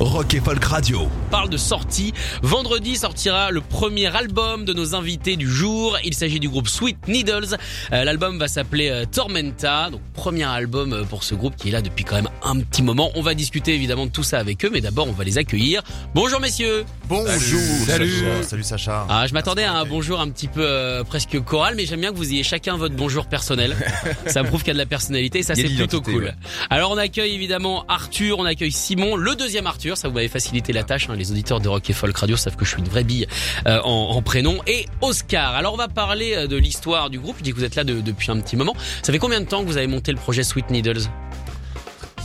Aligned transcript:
Rock 0.00 0.34
et 0.34 0.40
Folk 0.40 0.64
Radio. 0.64 1.08
parle 1.28 1.50
de 1.50 1.56
sortie. 1.56 2.14
Vendredi 2.42 2.94
sortira 2.96 3.50
le 3.50 3.60
premier 3.60 4.06
album 4.14 4.64
de 4.64 4.72
nos 4.72 4.94
invités 4.94 5.34
du 5.36 5.50
jour. 5.50 5.98
Il 6.04 6.14
s'agit 6.14 6.38
du 6.38 6.48
groupe 6.48 6.68
Sweet 6.68 7.08
Needles. 7.08 7.56
Euh, 7.92 8.04
L'album 8.04 8.38
va 8.38 8.46
s'appeler 8.46 8.90
euh, 8.90 9.04
Tormenta. 9.10 9.90
Donc 9.90 10.00
premier 10.14 10.44
album 10.44 10.92
euh, 10.92 11.02
pour 11.02 11.24
ce 11.24 11.34
groupe 11.34 11.56
qui 11.56 11.68
est 11.68 11.72
là 11.72 11.82
depuis 11.82 12.04
quand 12.04 12.14
même 12.14 12.28
un 12.44 12.60
petit 12.60 12.82
moment. 12.82 13.10
On 13.16 13.22
va 13.22 13.34
discuter 13.34 13.74
évidemment 13.74 14.06
de 14.06 14.12
tout 14.12 14.22
ça 14.22 14.38
avec 14.38 14.64
eux, 14.64 14.70
mais 14.72 14.80
d'abord 14.80 15.08
on 15.08 15.12
va 15.12 15.24
les 15.24 15.36
accueillir. 15.36 15.82
Bonjour 16.14 16.38
messieurs. 16.38 16.84
Bonjour. 17.08 17.60
Salut. 17.86 18.24
Salut 18.42 18.62
Sacha. 18.62 19.04
Ah, 19.08 19.26
je 19.26 19.34
m'attendais 19.34 19.64
à 19.64 19.72
un 19.74 19.84
bonjour 19.84 20.20
un 20.20 20.28
petit 20.30 20.48
peu 20.48 20.62
euh, 20.64 21.02
presque 21.02 21.40
choral, 21.42 21.74
mais 21.76 21.86
j'aime 21.86 22.00
bien 22.00 22.12
que 22.12 22.16
vous 22.16 22.32
ayez 22.32 22.44
chacun 22.44 22.76
votre 22.76 22.94
bonjour 22.94 23.26
personnel. 23.26 23.74
ça 24.26 24.44
prouve 24.44 24.60
qu'il 24.60 24.68
y 24.68 24.70
a 24.70 24.74
de 24.74 24.78
la 24.78 24.86
personnalité, 24.86 25.40
et 25.40 25.42
ça 25.42 25.56
c'est 25.56 25.64
plutôt 25.64 26.00
cool. 26.02 26.24
ouais. 26.24 26.34
Alors 26.70 26.92
on 26.92 26.98
accueille 26.98 27.34
évidemment 27.34 27.84
Arthur, 27.88 28.38
on 28.38 28.44
accueille 28.44 28.70
Simon, 28.72 29.16
le 29.16 29.34
deuxième 29.34 29.66
Arthur, 29.66 29.87
ça 29.96 30.08
vous 30.08 30.14
m'avez 30.14 30.28
facilité 30.28 30.72
la 30.72 30.82
tâche. 30.84 31.08
hein. 31.08 31.14
Les 31.16 31.30
auditeurs 31.30 31.60
de 31.60 31.68
Rock 31.68 31.88
et 31.90 31.92
Folk 31.92 32.16
Radio 32.16 32.36
savent 32.36 32.56
que 32.56 32.64
je 32.64 32.70
suis 32.70 32.78
une 32.80 32.88
vraie 32.88 33.04
bille 33.04 33.26
euh, 33.66 33.80
en, 33.84 34.10
en 34.16 34.22
prénom. 34.22 34.58
Et 34.66 34.86
Oscar. 35.00 35.54
Alors 35.54 35.74
on 35.74 35.76
va 35.76 35.88
parler 35.88 36.34
euh, 36.36 36.46
de 36.46 36.56
l'histoire 36.56 37.10
du 37.10 37.18
groupe. 37.18 37.36
Je 37.38 37.44
dis 37.44 37.50
que 37.52 37.56
vous 37.56 37.64
êtes 37.64 37.76
là 37.76 37.84
de- 37.84 38.00
depuis 38.00 38.30
un 38.30 38.40
petit 38.40 38.56
moment. 38.56 38.74
Ça 39.02 39.12
fait 39.12 39.18
combien 39.18 39.40
de 39.40 39.46
temps 39.46 39.62
que 39.62 39.66
vous 39.68 39.76
avez 39.76 39.86
monté 39.86 40.12
le 40.12 40.18
projet 40.18 40.42
Sweet 40.42 40.70
Needles? 40.70 41.02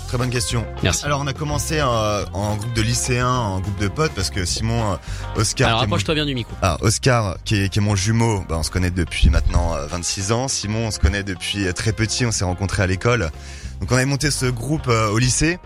Très 0.08 0.18
bonne 0.20 0.30
question. 0.30 0.64
Merci. 0.84 1.06
Alors 1.06 1.22
on 1.22 1.26
a 1.28 1.34
commencé 1.34 1.80
euh, 1.80 2.24
en 2.34 2.56
groupe 2.56 2.74
de 2.74 2.84
lycéens, 2.84 3.28
en 3.32 3.60
groupe 3.62 3.80
de 3.80 3.88
potes 3.88 4.12
parce 4.14 4.30
que 4.30 4.46
Simon, 4.46 5.00
Oscar, 5.36 5.70
Alors 5.70 5.80
rapproche-toi 5.80 6.14
bien 6.14 6.28
du 6.28 6.36
micro. 6.36 6.54
Ah, 6.62 6.78
Oscar, 6.82 7.38
qui 7.46 7.56
est, 7.64 7.70
qui 7.70 7.80
est 7.80 7.82
mon 7.82 7.96
jumeau, 7.96 8.44
bah, 8.48 8.58
on 8.60 8.64
se 8.64 8.70
connaît 8.70 8.92
depuis 8.92 9.32
maintenant 9.32 9.74
euh, 9.76 9.88
26 9.88 10.32
ans. 10.32 10.48
Simon, 10.48 10.88
on 10.88 10.92
se 10.92 11.00
connaît 11.00 11.24
depuis 11.24 11.66
très 11.74 11.94
petit, 11.94 12.28
on 12.28 12.32
s'est 12.32 12.46
rencontrés 12.46 12.84
à 12.84 12.88
l'école. 12.88 13.32
Donc 13.82 13.92
on 13.92 13.96
avait 13.96 14.06
monté 14.06 14.30
ce 14.30 14.46
groupe 14.46 14.88
au 14.88 15.18
lycée. 15.18 15.58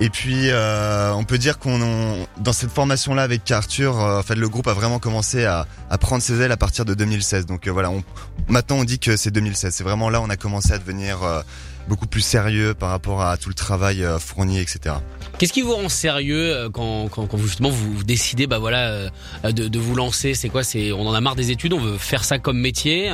Et 0.00 0.10
puis 0.10 0.50
euh, 0.50 1.12
on 1.12 1.24
peut 1.24 1.38
dire 1.38 1.58
qu'on 1.58 1.80
on- 1.80 2.26
dans 2.38 2.52
cette 2.52 2.70
formation 2.70 3.14
là 3.14 3.22
avec 3.22 3.48
Arthur, 3.50 3.98
euh, 4.00 4.18
en 4.18 4.22
fait 4.22 4.34
le 4.34 4.48
groupe 4.48 4.66
a 4.66 4.72
vraiment 4.74 4.98
commencé 4.98 5.44
à, 5.44 5.66
prendre 6.00 6.20
ses 6.22 6.40
ailes 6.40 6.52
à 6.52 6.56
partir 6.56 6.84
de 6.84 6.94
2016. 6.94 7.46
Donc 7.46 7.66
euh, 7.66 7.70
voilà, 7.70 7.90
on, 7.90 8.02
maintenant 8.48 8.76
on 8.76 8.84
dit 8.84 8.98
que 8.98 9.16
c'est 9.16 9.30
2016. 9.30 9.72
C'est 9.72 9.84
vraiment 9.84 10.10
là 10.10 10.20
on 10.20 10.28
a 10.30 10.36
commencé 10.36 10.72
à 10.72 10.78
devenir 10.78 11.18
beaucoup 11.88 12.06
plus 12.06 12.20
sérieux 12.22 12.74
par 12.74 12.90
rapport 12.90 13.22
à 13.22 13.36
tout 13.36 13.48
le 13.48 13.54
travail 13.54 14.02
euh, 14.04 14.18
fourni, 14.18 14.58
etc. 14.58 14.96
Qu'est-ce 15.38 15.52
qui 15.52 15.62
vous 15.62 15.74
rend 15.74 15.88
sérieux 15.88 16.52
euh, 16.54 16.70
quand, 16.70 17.08
quand, 17.08 17.26
quand 17.26 17.36
vous 17.36 17.46
justement 17.48 17.70
vous 17.70 18.02
décidez 18.04 18.46
bah 18.46 18.58
voilà 18.58 18.88
euh, 18.88 19.10
de, 19.52 19.68
de 19.68 19.78
vous 19.78 19.94
lancer 19.94 20.34
C'est 20.34 20.48
quoi 20.48 20.62
C'est 20.64 20.92
on 20.92 21.06
en 21.06 21.14
a 21.14 21.20
marre 21.20 21.36
des 21.36 21.50
études, 21.50 21.72
on 21.72 21.80
veut 21.80 21.98
faire 21.98 22.24
ça 22.24 22.38
comme 22.38 22.58
métier. 22.58 23.10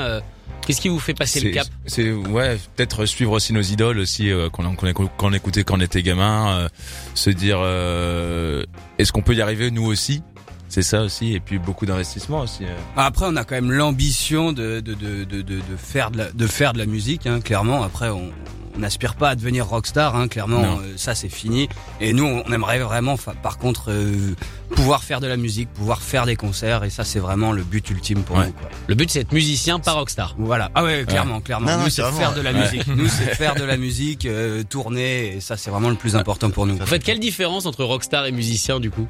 Qu'est-ce 0.67 0.81
qui 0.83 0.89
vous 0.91 0.99
fait 1.01 1.15
passer 1.15 1.41
le 1.41 1.51
cap? 1.51 1.67
C'est 1.87 2.13
ouais, 2.13 2.59
peut-être 2.77 3.07
suivre 3.07 3.33
aussi 3.33 3.53
nos 3.55 3.63
idoles 3.63 3.99
aussi 3.99 4.31
euh, 4.31 4.51
qu'on 4.51 4.75
qu'on 4.77 4.87
écou- 4.87 5.09
qu'on 5.17 5.33
écoutait 5.33 5.65
quand 5.65 5.79
on 5.79 5.81
était 5.81 6.03
gamin, 6.03 6.53
euh, 6.59 6.69
se 7.15 7.31
dire 7.31 7.59
euh, 7.61 8.63
est-ce 8.99 9.11
qu'on 9.11 9.23
peut 9.23 9.35
y 9.35 9.41
arriver 9.43 9.71
nous 9.71 9.87
aussi? 9.87 10.23
C'est 10.69 10.83
ça 10.83 11.01
aussi 11.03 11.33
et 11.35 11.41
puis 11.41 11.59
beaucoup 11.59 11.87
d'investissement 11.87 12.41
aussi. 12.43 12.65
euh. 12.65 12.77
Après, 12.97 13.27
on 13.29 13.35
a 13.37 13.43
quand 13.45 13.57
même 13.57 13.73
l'ambition 13.73 14.53
de, 14.53 14.79
de, 14.81 14.95
de, 14.95 15.25
de, 15.25 15.43
de, 15.43 15.57
de 15.57 15.77
faire 15.77 16.11
de 16.13 16.19
la, 16.19 16.31
de 16.31 16.47
faire 16.47 16.73
de 16.75 16.79
la 16.79 16.87
musique, 16.87 17.27
hein, 17.27 17.41
clairement. 17.41 17.83
Après, 17.83 18.09
on 18.11 18.31
on 18.77 18.79
n'aspire 18.81 19.15
pas 19.15 19.31
à 19.31 19.35
devenir 19.35 19.67
rockstar, 19.67 20.15
hein, 20.17 20.29
clairement. 20.29 20.63
Euh, 20.81 20.95
ça, 20.97 21.15
c'est 21.15 21.29
fini. 21.29 21.69
Et 22.01 22.13
nous, 22.13 22.25
on 22.25 22.53
aimerait 22.53 22.79
vraiment, 22.79 23.17
par 23.43 23.59
contre, 23.59 23.91
euh, 23.91 24.35
pouvoir 24.75 25.03
faire 25.03 25.21
de 25.21 25.27
la 25.27 25.37
musique, 25.37 25.69
pouvoir 25.73 26.01
faire 26.03 26.27
des 26.27 26.37
concerts. 26.37 26.85
Et 26.85 26.91
ça, 26.91 27.05
c'est 27.05 27.19
vraiment 27.19 27.53
le 27.53 27.63
but 27.65 27.89
ultime 27.91 28.23
pour 28.23 28.37
Ouais. 28.37 28.47
nous. 28.47 28.53
Quoi. 28.53 28.69
Le 28.87 28.95
but 28.95 29.11
c'est 29.11 29.21
être 29.21 29.33
musicien, 29.33 29.79
pas 29.81 29.93
rockstar. 29.93 30.35
Voilà. 30.39 30.71
Ah 30.75 30.85
ouais, 30.85 31.05
clairement, 31.07 31.41
clairement. 31.41 31.77
Non, 31.79 31.85
nous, 31.85 31.91
c'est 31.91 32.03
faire 32.13 32.35
de 32.35 32.41
la 32.41 32.53
Ouais. 32.53 32.61
musique. 32.63 32.87
Nous, 32.97 33.09
c'est 33.09 33.35
faire 33.35 33.55
de 33.55 33.65
la 33.65 33.77
musique, 33.77 34.27
euh, 34.27 34.63
tourner. 34.63 35.37
Et 35.37 35.41
ça, 35.41 35.57
c'est 35.57 35.71
vraiment 35.71 35.91
le 35.91 35.95
plus 35.97 36.17
important 36.17 36.51
pour 36.51 36.67
nous. 36.67 36.77
Vous 36.77 36.87
faites 36.87 37.05
quelle 37.05 37.21
différence 37.21 37.67
entre 37.67 37.85
rockstar 37.85 38.27
et 38.27 38.33
musicien 38.33 38.81
du 38.81 38.91
coup? 38.91 39.07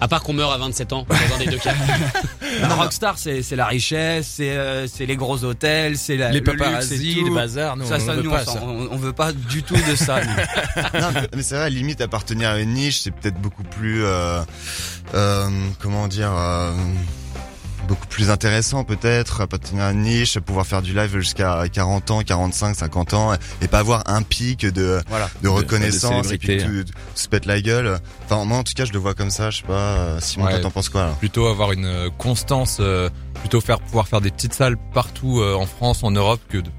À 0.00 0.08
part 0.08 0.22
qu'on 0.22 0.32
meurt 0.34 0.52
à 0.52 0.58
27 0.58 0.92
ans 0.92 1.06
dans 1.08 1.34
un 1.34 1.38
des 1.38 1.46
deux 1.46 1.56
cas. 1.58 1.72
Un 2.62 2.74
rockstar, 2.74 3.18
c'est 3.18 3.42
c'est 3.42 3.56
la 3.56 3.66
richesse, 3.66 4.34
c'est 4.36 4.50
euh, 4.50 4.86
c'est 4.86 5.06
les 5.06 5.16
gros 5.16 5.42
hôtels, 5.44 5.96
c'est 5.96 6.16
la 6.16 6.30
Les 6.30 6.38
le 6.38 6.44
luxe, 6.74 6.88
tout. 7.22 7.28
nous 7.76 7.86
ça, 7.86 7.96
on 7.96 8.00
ça, 8.06 8.12
veut 8.14 8.22
nous, 8.22 8.30
pas 8.30 8.42
on, 8.42 8.44
s'en- 8.44 8.52
ça. 8.54 8.60
on- 8.64 8.88
on 8.92 8.96
veut 8.96 9.12
pas 9.12 9.32
du 9.32 9.62
tout 9.62 9.74
de 9.74 9.96
ça. 9.96 10.20
nous. 10.22 10.30
non, 11.00 11.08
mais- 11.14 11.28
mais 11.36 11.42
c'est 11.42 11.56
vrai, 11.56 11.70
limite 11.70 12.00
appartenir 12.00 12.50
à 12.50 12.58
une 12.60 12.74
niche, 12.74 13.00
c'est 13.00 13.10
peut-être 13.10 13.40
beaucoup 13.40 13.64
plus, 13.64 14.04
euh, 14.04 14.42
euh, 15.14 15.48
comment 15.80 16.06
dire, 16.06 16.30
euh, 16.32 16.72
beaucoup 17.84 18.06
plus 18.06 18.30
intéressant 18.30 18.84
peut-être, 18.84 19.42
à 19.78 19.90
une 19.92 20.02
niche, 20.02 20.38
pouvoir 20.40 20.66
faire 20.66 20.82
du 20.82 20.94
live 20.94 21.18
jusqu'à 21.18 21.64
40 21.72 22.10
ans, 22.10 22.20
45, 22.22 22.74
50 22.74 23.14
ans, 23.14 23.32
et 23.62 23.68
pas 23.68 23.78
avoir 23.80 24.02
un 24.06 24.22
pic 24.22 24.66
de, 24.66 25.00
Voilà. 25.08 25.28
de 25.42 25.48
reconnaissance 25.48 26.28
de 26.28 26.34
et 26.34 26.38
puis 26.38 26.56
tout 26.58 26.84
se 27.14 27.28
pète 27.28 27.46
la 27.46 27.60
gueule. 27.60 27.98
Enfin, 28.24 28.44
moi 28.44 28.58
en 28.58 28.62
tout 28.64 28.72
cas, 28.74 28.84
je 28.84 28.92
le 28.92 28.98
vois 28.98 29.14
comme 29.14 29.30
ça, 29.30 29.50
je 29.50 29.58
sais 29.58 29.66
pas, 29.66 29.72
euh, 29.72 30.20
Simon, 30.20 30.46
Ouais. 30.46 30.52
toi 30.52 30.60
t'en 30.60 30.70
penses 30.70 30.88
quoi 30.88 31.14
plutôt 31.18 31.46
avoir 31.46 31.72
une 31.72 31.86
euh, 31.86 32.10
constance, 32.18 32.78
euh, 32.80 33.08
plutôt 33.40 33.60
faire 33.60 33.80
pouvoir 33.80 34.08
faire 34.08 34.20
des 34.20 34.30
petites 34.30 34.54
salles 34.54 34.76
partout 34.92 35.40
euh, 35.40 35.54
en 35.54 35.66
France, 35.66 36.02
en 36.02 36.10
Europe, 36.10 36.40
que 36.48 36.58
de- 36.58 36.70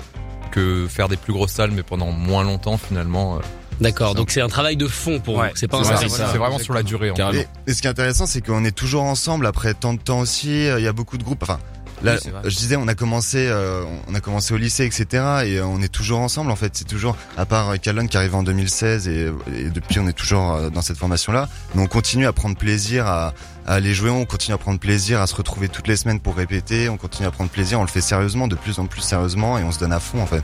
que 0.51 0.87
faire 0.87 1.09
des 1.09 1.17
plus 1.17 1.33
grosses 1.33 1.51
salles, 1.51 1.71
mais 1.71 1.83
pendant 1.83 2.11
moins 2.11 2.43
longtemps 2.43 2.77
finalement. 2.77 3.37
euh. 3.37 3.39
D'accord, 3.81 4.15
donc 4.15 4.31
c'est 4.31 4.41
un 4.41 4.47
travail 4.47 4.77
de 4.77 4.87
fond 4.87 5.19
pour 5.19 5.35
Ouais. 5.37 5.49
vous. 5.49 5.55
C'est 5.55 5.67
pas 5.67 5.77
un 5.79 5.83
c'est 6.07 6.37
vraiment 6.37 6.59
sur 6.59 6.73
la 6.73 6.83
durée. 6.83 7.11
En 7.11 7.15
fait. 7.15 7.21
Carrément. 7.21 7.43
Et, 7.67 7.71
et 7.71 7.73
ce 7.73 7.81
qui 7.81 7.87
est 7.87 7.91
intéressant, 7.91 8.25
c'est 8.25 8.41
qu'on 8.41 8.63
est 8.63 8.71
toujours 8.75 9.03
ensemble 9.03 9.45
après 9.45 9.73
tant 9.73 9.93
de 9.93 9.99
temps 9.99 10.19
aussi. 10.19 10.67
euh, 10.67 10.79
Il 10.79 10.83
y 10.83 10.87
a 10.87 10.93
beaucoup 10.93 11.17
de 11.17 11.23
groupes. 11.23 11.43
Enfin, 11.43 11.59
là, 12.01 12.15
Oui, 12.23 12.31
je 12.45 12.55
disais, 12.55 12.77
on 12.77 12.87
a 12.87 12.95
commencé, 12.95 13.47
euh, 13.49 13.83
on 14.07 14.15
a 14.15 14.21
commencé 14.21 14.53
au 14.53 14.57
lycée, 14.57 14.85
etc. 14.85 15.05
Et 15.45 15.57
euh, 15.57 15.65
on 15.65 15.81
est 15.81 15.89
toujours 15.91 16.19
ensemble. 16.19 16.51
En 16.51 16.55
fait, 16.55 16.71
c'est 16.73 16.87
toujours, 16.87 17.17
à 17.37 17.45
part 17.45 17.77
Calonne 17.81 18.07
qui 18.07 18.15
arrive 18.15 18.35
en 18.35 18.43
2016 18.43 19.07
et, 19.09 19.31
et 19.53 19.69
depuis, 19.69 19.99
on 19.99 20.07
est 20.07 20.13
toujours 20.13 20.53
euh, 20.53 20.69
dans 20.69 20.81
cette 20.81 20.97
formation-là. 20.97 21.49
Mais 21.73 21.81
on 21.81 21.87
continue 21.87 22.27
à 22.27 22.31
prendre 22.33 22.55
plaisir 22.55 23.05
à, 23.07 23.33
à 23.67 23.73
aller 23.73 23.93
jouer. 23.93 24.09
On 24.09 24.23
continue 24.25 24.55
à 24.55 24.57
prendre 24.57 24.79
plaisir 24.79 25.19
à 25.21 25.27
se 25.27 25.35
retrouver 25.35 25.67
toutes 25.67 25.87
les 25.89 25.97
semaines 25.97 26.21
pour 26.21 26.35
répéter. 26.37 26.87
On 26.87 26.95
continue 26.97 27.27
à 27.27 27.31
prendre 27.31 27.49
plaisir. 27.49 27.79
On 27.79 27.83
le 27.83 27.89
fait 27.89 27.99
sérieusement, 28.01 28.47
de 28.47 28.55
plus 28.55 28.79
en 28.79 28.85
plus 28.85 29.01
sérieusement, 29.01 29.57
et 29.57 29.63
on 29.63 29.71
se 29.73 29.79
donne 29.79 29.91
à 29.93 29.99
fond, 29.99 30.21
en 30.21 30.27
fait. 30.27 30.43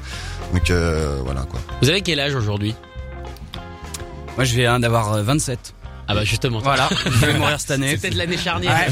Donc 0.53 0.69
euh, 0.69 1.19
voilà 1.23 1.43
quoi. 1.43 1.61
Vous 1.81 1.89
avez 1.89 2.01
quel 2.01 2.19
âge 2.19 2.35
aujourd'hui? 2.35 2.75
Moi, 4.37 4.45
je 4.45 4.55
viens 4.55 4.79
d'avoir 4.79 5.13
euh, 5.13 5.23
27. 5.23 5.73
Ah 6.07 6.15
bah 6.15 6.23
justement. 6.23 6.59
Voilà. 6.59 6.89
je 7.05 7.25
vais 7.25 7.33
mourir 7.37 7.59
cette 7.59 7.71
année. 7.71 7.91
C'est 7.91 7.97
peut-être 8.01 8.15
l'année 8.15 8.37
charnière. 8.37 8.87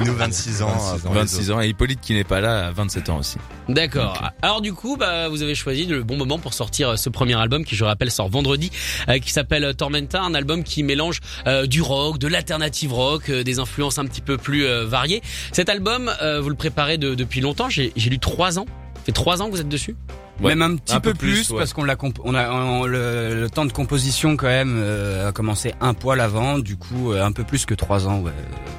Et 0.00 0.04
nous, 0.04 0.14
26 0.14 0.62
ans. 0.62 0.68
euh, 0.70 0.96
26 0.96 1.00
pour 1.02 1.10
ans, 1.10 1.14
les 1.14 1.20
26 1.20 1.50
ans 1.50 1.60
et 1.60 1.68
Hippolyte 1.68 2.00
qui 2.00 2.14
n'est 2.14 2.24
pas 2.24 2.40
là 2.40 2.68
à 2.68 2.70
27 2.70 3.08
ans 3.10 3.18
aussi. 3.18 3.36
D'accord. 3.68 4.22
Alors 4.40 4.60
du 4.62 4.72
coup, 4.72 4.96
bah, 4.96 5.28
vous 5.28 5.42
avez 5.42 5.54
choisi 5.54 5.84
le 5.86 6.02
bon 6.04 6.16
moment 6.16 6.38
pour 6.38 6.54
sortir 6.54 6.90
euh, 6.90 6.96
ce 6.96 7.08
premier 7.10 7.34
album 7.34 7.64
qui, 7.64 7.74
je 7.74 7.84
rappelle, 7.84 8.10
sort 8.10 8.28
vendredi, 8.28 8.70
euh, 9.08 9.18
qui 9.18 9.32
s'appelle 9.32 9.64
euh, 9.64 9.72
Tormenta, 9.72 10.22
un 10.22 10.34
album 10.34 10.62
qui 10.62 10.82
mélange 10.82 11.18
euh, 11.46 11.66
du 11.66 11.82
rock, 11.82 12.18
de 12.18 12.28
l'alternative 12.28 12.92
rock, 12.92 13.28
euh, 13.28 13.42
des 13.42 13.58
influences 13.58 13.98
un 13.98 14.04
petit 14.06 14.20
peu 14.22 14.36
plus 14.38 14.64
euh, 14.66 14.86
variées. 14.86 15.20
Cet 15.52 15.68
album, 15.68 16.10
euh, 16.22 16.40
vous 16.40 16.48
le 16.48 16.54
préparez 16.54 16.96
de- 16.96 17.14
depuis 17.14 17.40
longtemps. 17.40 17.68
J'ai 17.68 17.92
j'ai 17.96 18.08
lu 18.08 18.18
trois 18.18 18.58
ans. 18.58 18.66
Ça 18.94 19.02
fait 19.06 19.12
trois 19.12 19.42
ans 19.42 19.46
que 19.46 19.50
vous 19.52 19.60
êtes 19.60 19.68
dessus? 19.68 19.96
Ouais. 20.40 20.54
Même 20.54 20.62
un 20.62 20.76
petit 20.76 20.94
Un 20.94 21.00
peu, 21.00 21.12
peu 21.12 21.18
plus, 21.18 21.32
plus, 21.46 21.50
ouais. 21.50 21.58
parce 21.58 21.72
qu'on 21.72 21.82
l'a 21.82 21.96
on 22.22 22.34
a 22.34 22.48
on- 22.50 22.84
le, 22.86 23.40
le 23.40 23.50
temps 23.50 23.64
de 23.66 23.72
composition 23.72 24.36
quand 24.36 24.46
même 24.46 24.76
euh, 24.78 25.28
a 25.30 25.32
commencé 25.32 25.74
un 25.80 25.94
poil 25.94 26.20
avant, 26.20 26.60
du 26.60 26.76
coup 26.76 27.12
euh, 27.12 27.24
un 27.24 27.32
peu 27.32 27.42
plus 27.42 27.66
que 27.66 27.74
trois 27.74 28.06
ans, 28.06 28.20
ouais, 28.20 28.30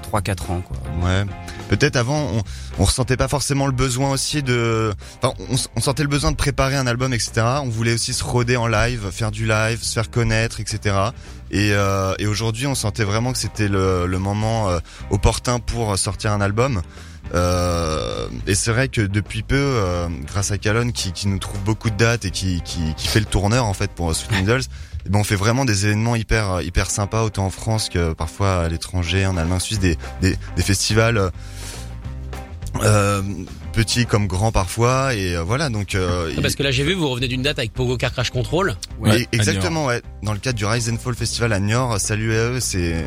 trois 0.03 0.21
quatre 0.21 0.51
ans 0.51 0.61
quoi. 0.65 0.77
Ouais. 1.03 1.25
Peut-être 1.67 1.97
avant, 1.97 2.17
on, 2.33 2.43
on 2.79 2.83
ressentait 2.85 3.17
pas 3.17 3.27
forcément 3.27 3.65
le 3.67 3.73
besoin 3.73 4.11
aussi 4.11 4.41
de. 4.41 4.93
Enfin, 5.21 5.33
on 5.75 5.81
sentait 5.81 6.03
le 6.03 6.09
besoin 6.09 6.31
de 6.31 6.37
préparer 6.37 6.77
un 6.77 6.87
album, 6.87 7.13
etc. 7.13 7.31
On 7.63 7.69
voulait 7.69 7.93
aussi 7.93 8.13
se 8.13 8.23
roder 8.23 8.55
en 8.55 8.67
live, 8.67 9.09
faire 9.11 9.29
du 9.29 9.45
live, 9.45 9.83
se 9.83 9.93
faire 9.93 10.09
connaître, 10.09 10.61
etc. 10.61 10.95
Et, 11.51 11.71
euh, 11.73 12.13
et 12.19 12.25
aujourd'hui, 12.25 12.67
on 12.67 12.75
sentait 12.75 13.03
vraiment 13.03 13.33
que 13.33 13.37
c'était 13.37 13.67
le, 13.67 14.05
le 14.07 14.17
moment 14.19 14.69
euh, 14.69 14.79
opportun 15.11 15.59
pour 15.59 15.97
sortir 15.97 16.31
un 16.31 16.41
album. 16.41 16.81
Euh, 17.33 18.27
et 18.47 18.55
c'est 18.55 18.71
vrai 18.71 18.87
que 18.87 19.01
depuis 19.01 19.43
peu, 19.43 19.55
euh, 19.55 20.07
grâce 20.25 20.51
à 20.51 20.57
Calonne 20.57 20.91
qui, 20.91 21.11
qui 21.11 21.27
nous 21.27 21.39
trouve 21.39 21.61
beaucoup 21.61 21.89
de 21.89 21.97
dates 21.97 22.25
et 22.25 22.31
qui, 22.31 22.61
qui, 22.63 22.93
qui 22.95 23.07
fait 23.07 23.19
le 23.19 23.25
tourneur 23.25 23.65
en 23.65 23.73
fait 23.73 23.91
pour 23.91 24.13
Sweet 24.15 24.31
Needles, 24.39 24.61
eh 25.05 25.09
ben 25.09 25.19
on 25.19 25.23
fait 25.23 25.35
vraiment 25.35 25.65
des 25.65 25.85
événements 25.85 26.15
hyper 26.15 26.61
hyper 26.61 26.89
sympas 26.89 27.23
autant 27.23 27.45
en 27.45 27.49
France 27.51 27.89
que 27.89 28.13
parfois 28.13 28.61
à 28.63 28.67
l'étranger, 28.69 29.25
en 29.25 29.37
Allemagne, 29.37 29.57
en 29.57 29.59
Suisse, 29.59 29.79
des, 29.79 29.97
des, 30.21 30.35
des 30.55 30.63
festivals 30.63 31.31
euh, 32.83 33.21
petit 33.73 34.05
comme 34.05 34.27
grand 34.27 34.51
parfois 34.51 35.13
et 35.15 35.35
euh, 35.35 35.43
voilà 35.43 35.69
donc 35.69 35.95
euh, 35.95 36.31
Parce 36.41 36.55
que 36.55 36.63
là 36.63 36.71
j'ai 36.71 36.83
vu, 36.83 36.93
vous 36.93 37.09
revenez 37.09 37.27
d'une 37.27 37.41
date 37.41 37.59
avec 37.59 37.73
Pogo 37.73 37.97
Car 37.97 38.11
Crash 38.11 38.29
Control. 38.29 38.75
Exactement, 39.31 39.85
ouais. 39.85 40.01
Dans 40.23 40.33
le 40.33 40.39
cadre 40.39 40.57
du 40.57 40.65
Rise 40.65 40.89
and 40.89 40.97
Fall 40.97 41.15
Festival 41.15 41.53
à 41.53 41.59
Niort, 41.59 41.99
salut 41.99 42.33
à 42.33 42.51
eux, 42.51 42.59
c'est 42.59 43.05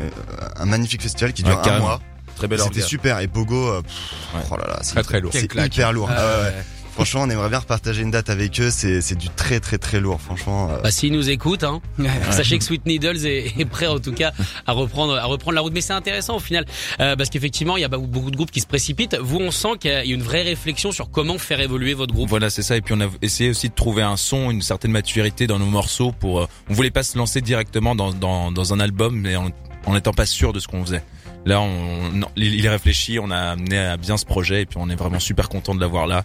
un 0.57 0.65
magnifique 0.65 1.01
festival 1.01 1.33
qui 1.33 1.43
dure 1.43 1.61
Ouais, 1.61 1.69
un 1.69 1.79
mois. 1.79 2.01
Très 2.43 2.47
belle 2.49 2.59
C'était 2.59 2.81
super. 2.81 3.19
Et 3.19 3.27
Pogo, 3.27 3.55
euh, 3.69 3.81
pff, 3.81 3.93
Ouais. 4.35 4.41
oh 4.51 4.57
là 4.57 4.67
là, 4.67 4.79
c'est 4.81 4.93
Très, 4.93 5.03
très 5.03 5.19
lourd. 5.21 5.31
C'est 5.33 5.43
hyper 5.43 5.93
lourd. 5.93 6.09
Ah, 6.11 6.15
Ah 6.17 6.25
ouais, 6.25 6.43
ouais. 6.43 6.49
ouais. 6.57 6.63
Franchement, 6.93 7.21
on 7.23 7.29
aimerait 7.31 7.49
bien 7.49 7.57
repartager 7.57 8.03
une 8.03 8.11
date 8.11 8.29
avec 8.29 8.59
eux. 8.61 8.69
C'est 8.69 9.01
c'est 9.01 9.15
du 9.15 9.27
très 9.29 9.59
très 9.59 9.79
très 9.79 9.99
lourd. 9.99 10.21
Franchement. 10.21 10.69
euh, 10.71 10.79
Bah 10.83 10.91
s'ils 10.91 11.11
nous 11.11 11.27
écoutent, 11.31 11.63
hein, 11.63 11.81
sachez 12.29 12.59
que 12.59 12.63
Sweet 12.63 12.85
Needles 12.85 13.25
est, 13.25 13.59
est 13.59 13.65
prêt 13.65 13.87
en 13.87 13.97
tout 13.97 14.11
cas 14.13 14.31
à 14.67 14.73
reprendre 14.73 15.15
à 15.15 15.23
reprendre 15.25 15.55
la 15.55 15.61
route. 15.61 15.73
Mais 15.73 15.81
c'est 15.81 15.93
intéressant 15.93 16.35
au 16.35 16.39
final 16.39 16.65
euh, 16.99 17.15
parce 17.15 17.31
qu'effectivement 17.31 17.77
il 17.77 17.81
y 17.81 17.83
a 17.83 17.87
beaucoup 17.87 18.29
de 18.29 18.35
groupes 18.35 18.51
qui 18.51 18.59
se 18.61 18.67
précipitent. 18.67 19.17
Vous 19.19 19.39
on 19.39 19.49
sent 19.49 19.69
qu'il 19.79 19.89
y 19.89 19.95
a 19.95 20.03
une 20.03 20.21
vraie 20.21 20.43
réflexion 20.43 20.91
sur 20.91 21.09
comment 21.09 21.39
faire 21.39 21.61
évoluer 21.61 21.95
votre 21.95 22.13
groupe. 22.13 22.29
Voilà, 22.29 22.51
c'est 22.51 22.61
ça. 22.61 22.77
Et 22.77 22.81
puis 22.81 22.93
on 22.95 23.01
a 23.01 23.07
essayé 23.23 23.49
aussi 23.49 23.69
de 23.69 23.73
trouver 23.73 24.03
un 24.03 24.15
son, 24.17 24.51
une 24.51 24.61
certaine 24.61 24.91
maturité 24.91 25.47
dans 25.47 25.57
nos 25.57 25.65
morceaux. 25.65 26.11
Pour, 26.11 26.41
euh, 26.41 26.47
on 26.69 26.73
voulait 26.75 26.91
pas 26.91 27.01
se 27.01 27.17
lancer 27.17 27.41
directement 27.41 27.95
dans 27.95 28.13
dans, 28.13 28.51
dans 28.51 28.71
un 28.71 28.79
album, 28.79 29.19
mais 29.19 29.35
en 29.35 29.49
en 29.85 29.95
n'étant 29.95 30.13
pas 30.13 30.27
sûr 30.27 30.53
de 30.53 30.59
ce 30.59 30.67
qu'on 30.67 30.85
faisait. 30.85 31.03
Là, 31.45 31.59
on, 31.59 32.09
non, 32.13 32.27
il 32.37 32.65
est 32.65 32.69
réfléchi, 32.69 33.19
on 33.19 33.29
a 33.29 33.37
amené 33.37 33.77
à 33.77 33.97
bien 33.97 34.15
ce 34.17 34.25
projet, 34.25 34.61
et 34.61 34.65
puis 34.65 34.77
on 34.79 34.89
est 34.89 34.95
vraiment 34.95 35.19
super 35.19 35.49
content 35.49 35.75
de 35.75 35.81
l'avoir 35.81 36.07
là, 36.07 36.23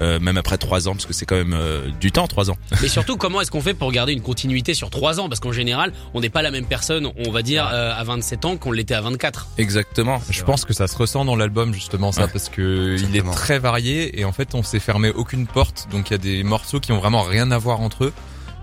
euh, 0.00 0.18
même 0.20 0.38
après 0.38 0.56
trois 0.56 0.88
ans, 0.88 0.92
parce 0.92 1.04
que 1.06 1.12
c'est 1.12 1.26
quand 1.26 1.36
même 1.36 1.52
euh, 1.52 1.88
du 2.00 2.10
temps, 2.12 2.26
trois 2.26 2.50
ans. 2.50 2.56
Et 2.82 2.88
surtout 2.88 3.16
comment 3.18 3.40
est-ce 3.42 3.50
qu'on 3.50 3.60
fait 3.60 3.74
pour 3.74 3.92
garder 3.92 4.12
une 4.14 4.22
continuité 4.22 4.72
sur 4.74 4.88
trois 4.90 5.20
ans? 5.20 5.28
Parce 5.28 5.40
qu'en 5.40 5.52
général 5.52 5.92
on 6.14 6.20
n'est 6.20 6.30
pas 6.30 6.40
la 6.42 6.50
même 6.50 6.64
personne, 6.66 7.08
on 7.26 7.30
va 7.30 7.42
dire 7.42 7.68
euh, 7.72 7.92
à 7.94 8.02
27 8.04 8.44
ans 8.46 8.56
qu'on 8.56 8.72
l'était 8.72 8.94
à 8.94 9.00
24. 9.02 9.48
Exactement. 9.58 10.20
Je 10.30 10.42
pense 10.42 10.64
que 10.64 10.72
ça 10.72 10.86
se 10.86 10.96
ressent 10.96 11.24
dans 11.24 11.36
l'album 11.36 11.74
justement 11.74 12.10
ça 12.12 12.22
Ouais. 12.22 12.28
parce 12.32 12.48
que 12.48 12.96
il 12.98 13.16
est 13.16 13.22
très 13.32 13.58
varié 13.58 14.18
et 14.18 14.24
en 14.24 14.32
fait 14.32 14.54
on 14.54 14.62
s'est 14.62 14.80
fermé 14.80 15.10
aucune 15.10 15.46
porte 15.46 15.88
donc 15.90 16.08
il 16.10 16.12
y 16.12 16.14
a 16.14 16.18
des 16.18 16.42
morceaux 16.42 16.80
qui 16.80 16.92
ont 16.92 16.98
vraiment 16.98 17.22
rien 17.22 17.50
à 17.50 17.58
voir 17.58 17.80
entre 17.80 18.04
eux 18.04 18.12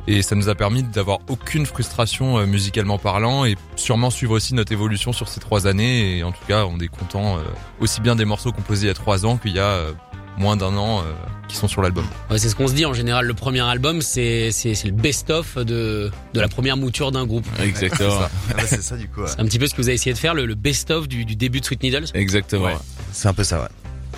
et 0.08 0.22
ça 0.22 0.36
nous 0.36 0.50
a 0.50 0.56
permis 0.56 0.84
d'avoir 0.84 1.20
aucune 1.30 1.66
frustration 1.66 2.38
euh, 2.40 2.46
musicalement 2.46 2.98
parlant 2.98 3.46
et 3.46 3.56
sûrement 3.76 4.10
suivre 4.10 4.34
aussi 4.34 4.54
notre 4.54 4.72
évolution 4.72 5.14
sur 5.14 5.28
ces 5.28 5.40
trois 5.40 5.68
années 5.68 6.18
et 6.18 6.24
en 6.24 6.32
tout 6.32 6.44
cas 6.48 6.66
on 6.66 6.80
est 6.80 6.88
content 6.88 7.38
euh, 7.38 7.42
aussi 7.80 8.02
bien 8.02 8.16
des 8.16 8.26
morceaux 8.26 8.52
composés 8.52 8.86
il 8.86 8.88
y 8.88 8.92
a 8.92 8.96
trois 8.96 9.26
ans 9.26 9.38
qu'il 9.38 9.54
y 9.56 9.60
a 9.60 9.64
euh, 9.64 9.92
moins 10.38 10.56
d'un 10.58 10.76
an 10.78 11.00
euh, 11.00 11.12
qui 11.48 11.56
sont 11.58 11.68
sur 11.68 11.82
l'album. 11.82 12.06
Ouais, 12.30 12.38
c'est 12.38 12.48
ce 12.50 12.56
qu'on 12.56 12.68
se 12.68 12.74
dit 12.74 12.86
en 12.86 12.94
général. 12.94 13.26
Le 13.26 13.34
premier 13.34 13.60
album 13.60 14.02
c'est 14.02 14.52
c'est 14.52 14.74
c'est 14.76 14.88
le 14.88 14.94
best-of 14.94 15.58
de 15.58 16.10
de 16.34 16.40
la 16.40 16.48
première 16.48 16.78
mouture 16.78 17.12
d'un 17.12 17.26
groupe. 17.26 17.46
Exactement. 17.62 18.18
ah 18.50 18.56
ouais, 18.56 18.64
c'est 18.66 18.82
ça 18.82 18.96
du 18.96 19.08
coup. 19.10 19.22
ouais. 19.22 19.28
C'est 19.28 19.40
un 19.42 19.46
petit 19.46 19.60
peu 19.60 19.68
ce 19.68 19.74
que 19.74 19.82
vous 19.82 19.90
avez 19.90 19.96
essayé 19.96 20.14
de 20.14 20.18
faire, 20.18 20.34
le, 20.34 20.46
le 20.46 20.56
best-of 20.56 21.08
du, 21.08 21.26
du 21.26 21.36
début 21.36 21.60
de 21.60 21.66
Sweet 21.66 21.84
Needles. 21.84 22.06
Exactement. 22.14 22.66
Ouais. 22.66 22.78
C'est 23.12 23.28
un 23.28 23.34
peu 23.34 23.44
ça, 23.44 23.62
ouais. 23.62 23.68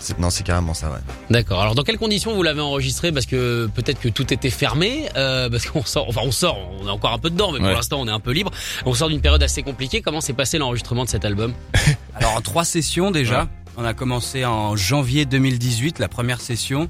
C'est- 0.03 0.19
Non, 0.19 0.29
c'est 0.29 0.43
carrément 0.43 0.73
ça, 0.73 0.89
ouais. 0.89 0.97
D'accord. 1.29 1.61
Alors 1.61 1.75
dans 1.75 1.83
quelles 1.83 1.97
conditions 1.97 2.33
vous 2.35 2.43
l'avez 2.43 2.59
enregistré? 2.61 3.11
Parce 3.13 3.25
que 3.25 3.69
peut-être 3.73 3.99
que 4.01 4.09
tout 4.09 4.33
était 4.33 4.49
fermé, 4.49 5.07
euh, 5.15 5.49
parce 5.49 5.65
qu'on 5.65 5.83
sort, 5.85 6.07
enfin 6.09 6.21
on 6.25 6.31
sort, 6.31 6.57
on 6.81 6.87
est 6.87 6.91
encore 6.91 7.13
un 7.13 7.19
peu 7.19 7.29
dedans, 7.29 7.51
mais 7.53 7.59
pour 7.59 7.69
l'instant 7.69 8.01
on 8.01 8.07
est 8.07 8.11
un 8.11 8.19
peu 8.19 8.31
libre. 8.31 8.51
On 8.85 8.93
sort 8.93 9.07
d'une 9.07 9.21
période 9.21 9.41
assez 9.41 9.63
compliquée. 9.63 10.01
Comment 10.01 10.19
s'est 10.21 10.33
passé 10.33 10.57
l'enregistrement 10.57 11.05
de 11.05 11.09
cet 11.09 11.23
album? 11.25 11.53
Alors 12.15 12.35
en 12.35 12.41
trois 12.41 12.65
sessions 12.65 13.11
déjà. 13.11 13.47
On 13.75 13.85
a 13.85 13.95
commencé 13.95 14.45
en 14.45 14.75
janvier 14.75 15.25
2018, 15.25 15.97
la 15.97 16.07
première 16.07 16.41
session. 16.41 16.89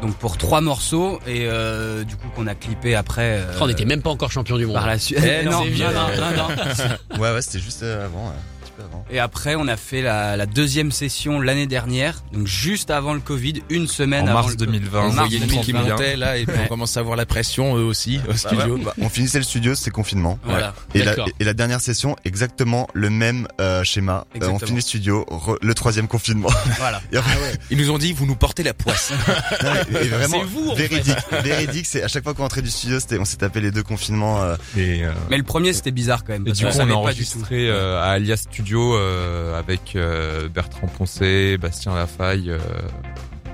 Donc 0.00 0.14
pour 0.16 0.36
trois 0.38 0.60
morceaux 0.60 1.18
et 1.26 1.46
euh, 1.48 2.04
du 2.04 2.14
coup 2.14 2.28
qu'on 2.36 2.46
a 2.46 2.54
clippé 2.54 2.94
après. 2.94 3.40
euh, 3.40 3.52
On 3.60 3.66
n'était 3.66 3.84
même 3.84 4.00
pas 4.02 4.10
encore 4.10 4.30
champion 4.30 4.56
du 4.56 4.66
monde. 4.66 4.76
par 4.76 4.86
la 4.86 4.98
suite. 4.98 5.18
Eh, 5.24 5.44
non, 5.48 5.62
vieux. 5.62 5.86
non, 5.86 5.92
non, 5.92 6.30
non, 6.36 6.48
non. 6.48 7.18
Ouais, 7.20 7.32
ouais, 7.32 7.42
c'était 7.42 7.58
juste 7.58 7.82
avant, 7.82 8.26
ouais. 8.28 8.34
Avant. 8.80 9.04
Et 9.10 9.18
après, 9.18 9.54
on 9.56 9.66
a 9.68 9.76
fait 9.76 10.02
la, 10.02 10.36
la 10.36 10.46
deuxième 10.46 10.90
session 10.92 11.40
l'année 11.40 11.66
dernière, 11.66 12.22
donc 12.32 12.46
juste 12.46 12.90
avant 12.90 13.14
le 13.14 13.20
Covid, 13.20 13.62
une 13.70 13.86
semaine 13.86 14.24
En 14.24 14.28
avant 14.32 14.40
mars 14.40 14.50
le 14.50 14.56
2020. 14.56 14.98
En 15.00 15.02
On 15.02 15.12
mars 15.12 15.28
voyait 15.28 15.38
le 15.38 15.46
qui 15.46 15.72
2020. 15.72 15.88
montait 15.90 16.16
là, 16.16 16.36
et 16.38 16.46
puis 16.46 16.56
on 16.64 16.68
commence 16.68 16.96
à 16.96 17.00
avoir 17.00 17.16
la 17.16 17.26
pression 17.26 17.76
eux 17.76 17.84
aussi 17.84 18.20
au 18.24 18.32
Bah 18.32 18.36
studio. 18.36 18.76
ouais, 18.76 18.84
bah, 18.84 18.94
on 19.00 19.08
finissait 19.08 19.38
le 19.38 19.44
studio, 19.44 19.74
c'était 19.74 19.90
confinement. 19.90 20.38
Voilà. 20.44 20.74
Et 20.94 20.98
la, 21.00 21.04
D'accord. 21.06 21.28
et 21.38 21.44
la 21.44 21.54
dernière 21.54 21.80
session, 21.80 22.16
exactement 22.24 22.88
le 22.94 23.10
même 23.10 23.46
euh, 23.60 23.84
schéma. 23.84 24.26
Euh, 24.42 24.48
on 24.48 24.58
finit 24.58 24.76
le 24.76 24.80
studio, 24.82 25.24
re- 25.30 25.58
le 25.60 25.74
troisième 25.74 26.08
confinement. 26.08 26.48
Voilà. 26.78 27.00
Et 27.12 27.16
après- 27.16 27.52
Ils 27.70 27.78
nous 27.78 27.90
ont 27.90 27.98
dit 27.98 28.12
vous 28.12 28.26
nous 28.26 28.36
portez 28.36 28.62
la 28.62 28.74
poisse. 28.74 29.12
Non, 29.62 29.70
et 30.00 30.08
vraiment, 30.08 30.38
C'est 30.40 30.44
vous, 30.46 30.68
en 30.70 30.76
fait. 30.76 30.86
véridique. 30.88 31.16
Véridique, 31.42 31.86
c'est 31.86 32.02
à 32.02 32.08
chaque 32.08 32.22
fois 32.24 32.34
qu'on 32.34 32.42
rentrait 32.42 32.60
du 32.62 32.70
studio, 32.70 33.00
c'était, 33.00 33.18
on 33.18 33.24
s'est 33.24 33.36
tapé 33.38 33.60
les 33.60 33.70
deux 33.70 33.82
confinements. 33.82 34.42
euh, 34.42 34.56
Et, 34.76 35.04
euh, 35.04 35.12
Mais 35.30 35.36
le 35.38 35.42
premier, 35.42 35.72
c'était 35.72 35.90
bizarre 35.90 36.24
quand 36.24 36.32
même. 36.32 36.46
Et 36.46 36.52
du 36.52 36.64
coup, 36.64 36.70
on 36.74 36.90
a 36.90 36.92
enregistré 36.92 37.70
à 37.70 38.02
Alias 38.10 38.36
Studio 38.50 38.63
euh, 38.72 39.58
avec 39.58 39.96
euh, 39.96 40.48
Bertrand 40.48 40.86
Poncet, 40.86 41.56
Bastien 41.58 41.94
Lafaille, 41.94 42.50
euh, 42.50 42.58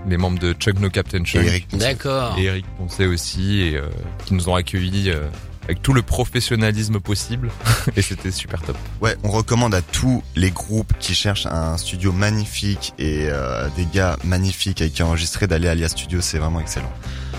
les 0.09 0.17
membres 0.17 0.39
de 0.39 0.53
Chuck 0.53 0.79
No 0.81 0.89
Captain 0.91 1.25
Chuck 1.25 1.43
et 1.43 1.47
Eric. 1.47 1.77
D'accord. 1.77 2.37
et 2.39 2.45
Eric 2.45 2.67
Poncet 2.79 3.07
aussi, 3.07 3.63
et 3.63 3.77
euh, 3.77 3.89
qui 4.25 4.35
nous 4.35 4.49
ont 4.49 4.55
accueillis 4.55 5.11
euh, 5.11 5.27
avec 5.71 5.83
tout 5.83 5.93
le 5.93 6.03
professionnalisme 6.03 6.99
possible. 6.99 7.51
et 7.97 8.03
c'était 8.03 8.33
super 8.33 8.61
top. 8.61 8.77
Ouais, 9.01 9.17
on 9.23 9.31
recommande 9.31 9.75
à 9.75 9.83
tous 9.83 10.23
les 10.35 10.51
groupes 10.51 10.93
qui 10.99 11.15
cherchent 11.15 11.47
un 11.47 11.77
studio 11.77 12.13
magnifique 12.13 12.93
et 12.99 13.29
euh, 13.29 13.69
des 13.77 13.87
gars 13.87 14.17
magnifiques 14.25 14.81
avec 14.81 14.95
qui 14.95 15.03
enregistrer 15.03 15.47
d'aller 15.47 15.69
à 15.69 15.73
Alia 15.73 15.89
Studio, 15.89 16.21
c'est 16.21 16.39
vraiment 16.39 16.61
excellent. 16.61 16.93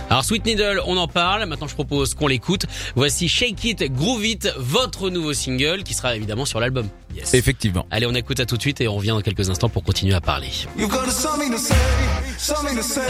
Alors 0.09 0.25
Sweet 0.25 0.45
Needle, 0.45 0.81
on 0.85 0.97
en 0.97 1.07
parle. 1.07 1.45
Maintenant, 1.45 1.67
je 1.67 1.73
propose 1.73 2.13
qu'on 2.13 2.27
l'écoute. 2.27 2.65
Voici 2.95 3.27
Shake 3.27 3.63
It, 3.63 3.93
Groove 3.93 4.25
It, 4.25 4.53
votre 4.57 5.09
nouveau 5.09 5.33
single 5.33 5.83
qui 5.83 5.93
sera 5.93 6.15
évidemment 6.15 6.45
sur 6.45 6.59
l'album. 6.59 6.87
Effectivement. 7.33 7.85
Allez, 7.91 8.05
on 8.05 8.15
écoute 8.15 8.37
ça 8.37 8.45
tout 8.45 8.57
de 8.57 8.61
suite 8.61 8.81
et 8.81 8.87
on 8.87 8.95
revient 8.95 9.09
dans 9.09 9.21
quelques 9.21 9.49
instants 9.49 9.69
pour 9.69 9.83
continuer 9.83 10.13
à 10.13 10.21
parler. 10.21 10.49
You've 10.77 10.89
got 10.89 11.09
something 11.09 11.51
to 11.51 11.57
say, 11.57 11.75
something 12.37 12.77
to 12.77 12.83
say. 12.83 13.01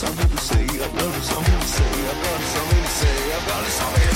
something 0.00 0.30
to 0.30 0.38
say, 0.38 0.62
I've 0.62 0.96
got 0.96 1.22
something 1.22 1.60
to 1.60 1.66
say, 1.66 1.84
I've 2.08 2.24
got 2.24 2.40
something 2.40 2.82
to 2.82 2.88
say, 2.88 3.32
I've 3.36 3.46
got 3.46 3.66
something 3.66 4.00
to 4.00 4.06
say. 4.06 4.09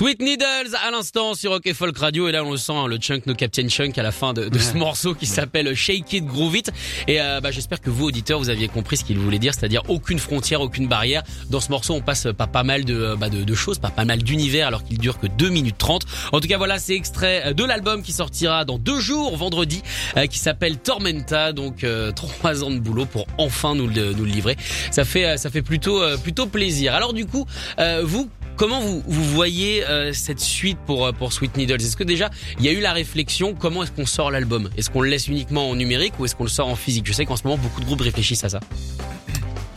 Sweet 0.00 0.22
Needles 0.22 0.74
à 0.82 0.90
l'instant 0.90 1.34
sur 1.34 1.50
Rock 1.50 1.66
et 1.66 1.74
Folk 1.74 1.98
Radio. 1.98 2.26
Et 2.26 2.32
là 2.32 2.42
on 2.42 2.52
le 2.52 2.56
sent 2.56 2.72
hein, 2.72 2.86
le 2.86 2.96
chunk 2.96 3.26
no 3.26 3.34
Captain 3.34 3.68
Chunk 3.68 3.98
à 3.98 4.02
la 4.02 4.12
fin 4.12 4.32
de, 4.32 4.48
de 4.48 4.58
ce 4.58 4.74
morceau 4.78 5.14
qui 5.14 5.26
s'appelle 5.26 5.74
Shake 5.74 6.10
It 6.14 6.24
Groove 6.24 6.56
It. 6.56 6.72
Et 7.06 7.20
euh, 7.20 7.42
bah, 7.42 7.50
j'espère 7.50 7.82
que 7.82 7.90
vous 7.90 8.06
auditeurs 8.06 8.38
vous 8.38 8.48
aviez 8.48 8.68
compris 8.68 8.96
ce 8.96 9.04
qu'il 9.04 9.18
voulait 9.18 9.38
dire 9.38 9.52
c'est-à-dire 9.52 9.82
aucune 9.88 10.18
frontière 10.18 10.62
aucune 10.62 10.88
barrière. 10.88 11.22
Dans 11.50 11.60
ce 11.60 11.68
morceau 11.68 11.92
on 11.92 12.00
passe 12.00 12.28
pas 12.34 12.46
pas 12.46 12.62
mal 12.62 12.86
de, 12.86 13.14
bah, 13.14 13.28
de, 13.28 13.44
de 13.44 13.54
choses 13.54 13.78
pas 13.78 13.90
pas 13.90 14.06
mal 14.06 14.22
d'univers 14.22 14.68
alors 14.68 14.84
qu'il 14.84 14.96
dure 14.96 15.18
que 15.18 15.26
2 15.26 15.50
minutes 15.50 15.76
30 15.76 16.06
en 16.32 16.40
tout 16.40 16.48
cas 16.48 16.56
voilà 16.56 16.78
c'est 16.78 16.94
extrait 16.94 17.52
de 17.52 17.62
l'album 17.62 18.02
qui 18.02 18.12
sortira 18.12 18.64
dans 18.64 18.78
deux 18.78 19.00
jours 19.00 19.36
vendredi 19.36 19.82
euh, 20.16 20.24
qui 20.28 20.38
s'appelle 20.38 20.78
Tormenta. 20.78 21.52
Donc 21.52 21.84
euh, 21.84 22.10
trois 22.10 22.64
ans 22.64 22.70
de 22.70 22.78
boulot 22.78 23.04
pour 23.04 23.26
enfin 23.36 23.74
nous 23.74 23.86
le, 23.86 24.14
nous 24.14 24.24
le 24.24 24.30
livrer. 24.30 24.56
Ça 24.92 25.04
fait 25.04 25.26
euh, 25.26 25.36
ça 25.36 25.50
fait 25.50 25.60
plutôt 25.60 26.02
euh, 26.02 26.16
plutôt 26.16 26.46
plaisir. 26.46 26.94
Alors 26.94 27.12
du 27.12 27.26
coup 27.26 27.44
euh, 27.78 28.00
vous 28.02 28.30
Comment 28.56 28.80
vous, 28.80 29.02
vous 29.06 29.24
voyez 29.24 29.84
euh, 29.86 30.12
cette 30.12 30.40
suite 30.40 30.78
pour 30.86 31.06
euh, 31.06 31.12
pour 31.12 31.32
Sweet 31.32 31.56
Needles? 31.56 31.76
Est-ce 31.76 31.96
que 31.96 32.04
déjà 32.04 32.30
il 32.58 32.64
y 32.64 32.68
a 32.68 32.72
eu 32.72 32.80
la 32.80 32.92
réflexion 32.92 33.54
comment 33.54 33.82
est-ce 33.82 33.92
qu'on 33.92 34.06
sort 34.06 34.30
l'album? 34.30 34.70
Est-ce 34.76 34.90
qu'on 34.90 35.00
le 35.00 35.08
laisse 35.08 35.28
uniquement 35.28 35.70
en 35.70 35.76
numérique 35.76 36.14
ou 36.18 36.24
est-ce 36.24 36.36
qu'on 36.36 36.44
le 36.44 36.50
sort 36.50 36.68
en 36.68 36.76
physique? 36.76 37.06
Je 37.06 37.12
sais 37.12 37.24
qu'en 37.24 37.36
ce 37.36 37.44
moment 37.44 37.58
beaucoup 37.62 37.80
de 37.80 37.86
groupes 37.86 38.02
réfléchissent 38.02 38.44
à 38.44 38.50
ça. 38.50 38.60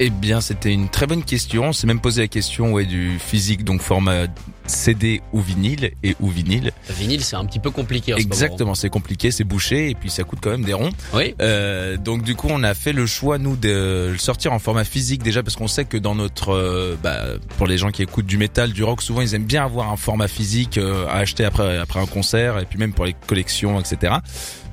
Eh 0.06 0.10
bien, 0.10 0.42
c'était 0.42 0.74
une 0.74 0.90
très 0.90 1.08
bonne 1.08 1.24
question. 1.24 1.68
On 1.68 1.72
s'est 1.72 1.88
même 1.88 2.02
posé 2.02 2.24
la 2.24 2.28
question 2.28 2.74
ouais, 2.74 2.84
du 2.84 3.20
physique, 3.20 3.64
donc 3.64 3.82
format 3.82 4.26
CD 4.66 5.22
ou 5.32 5.40
vinyle 5.40 5.92
et 6.04 6.18
ou 6.20 6.28
vinyle. 6.28 6.74
Le 6.90 6.94
vinyle 6.94 7.24
c'est 7.24 7.38
un 7.38 7.46
petit 7.46 7.60
peu 7.60 7.72
compliqué. 7.72 8.14
En. 8.14 8.18
Exactement, 8.18 8.76
c'est 8.76 8.90
compliqué, 8.90 9.32
c'est 9.32 9.46
bouché 9.46 9.92
et 9.92 9.96
puis 9.96 10.10
ça 10.10 10.26
coûte 10.26 10.40
quand 10.42 10.50
même 10.50 10.66
des 10.66 10.74
ronds. 10.74 10.90
Oui. 11.14 11.36
Euh, 11.42 11.96
donc 11.96 12.24
du 12.24 12.36
coup, 12.36 12.48
on 12.50 12.64
a 12.64 12.74
fait 12.74 12.92
le 12.92 13.06
choix 13.06 13.38
nous 13.38 13.56
de 13.56 14.10
le 14.12 14.18
sortir 14.18 14.52
en 14.52 14.60
format 14.60 14.84
physique 14.84 15.24
déjà 15.24 15.42
parce 15.42 15.56
qu'on 15.56 15.70
sait 15.70 15.86
que 15.86 15.96
dans 15.96 16.16
notre, 16.16 16.54
euh, 16.54 16.98
bah, 17.02 17.22
pour 17.58 17.68
les 17.68 17.78
gens 17.78 17.92
qui 17.92 18.04
écoutent 18.04 18.26
du 18.26 18.38
métal, 18.38 18.74
du 18.74 18.84
rock, 18.84 19.02
souvent 19.02 19.22
ils 19.22 19.36
aiment 19.36 19.46
bien 19.46 19.64
avoir 19.64 19.90
un 19.90 19.98
format 19.98 20.28
physique 20.28 20.78
euh, 20.78 21.08
à 21.08 21.20
acheter 21.20 21.46
après 21.46 21.78
après 21.78 22.02
un 22.02 22.08
concert 22.08 22.60
et 22.60 22.66
puis 22.66 22.78
même 22.78 22.92
pour 22.92 23.06
les 23.06 23.16
collections, 23.26 23.80
etc. 23.80 24.16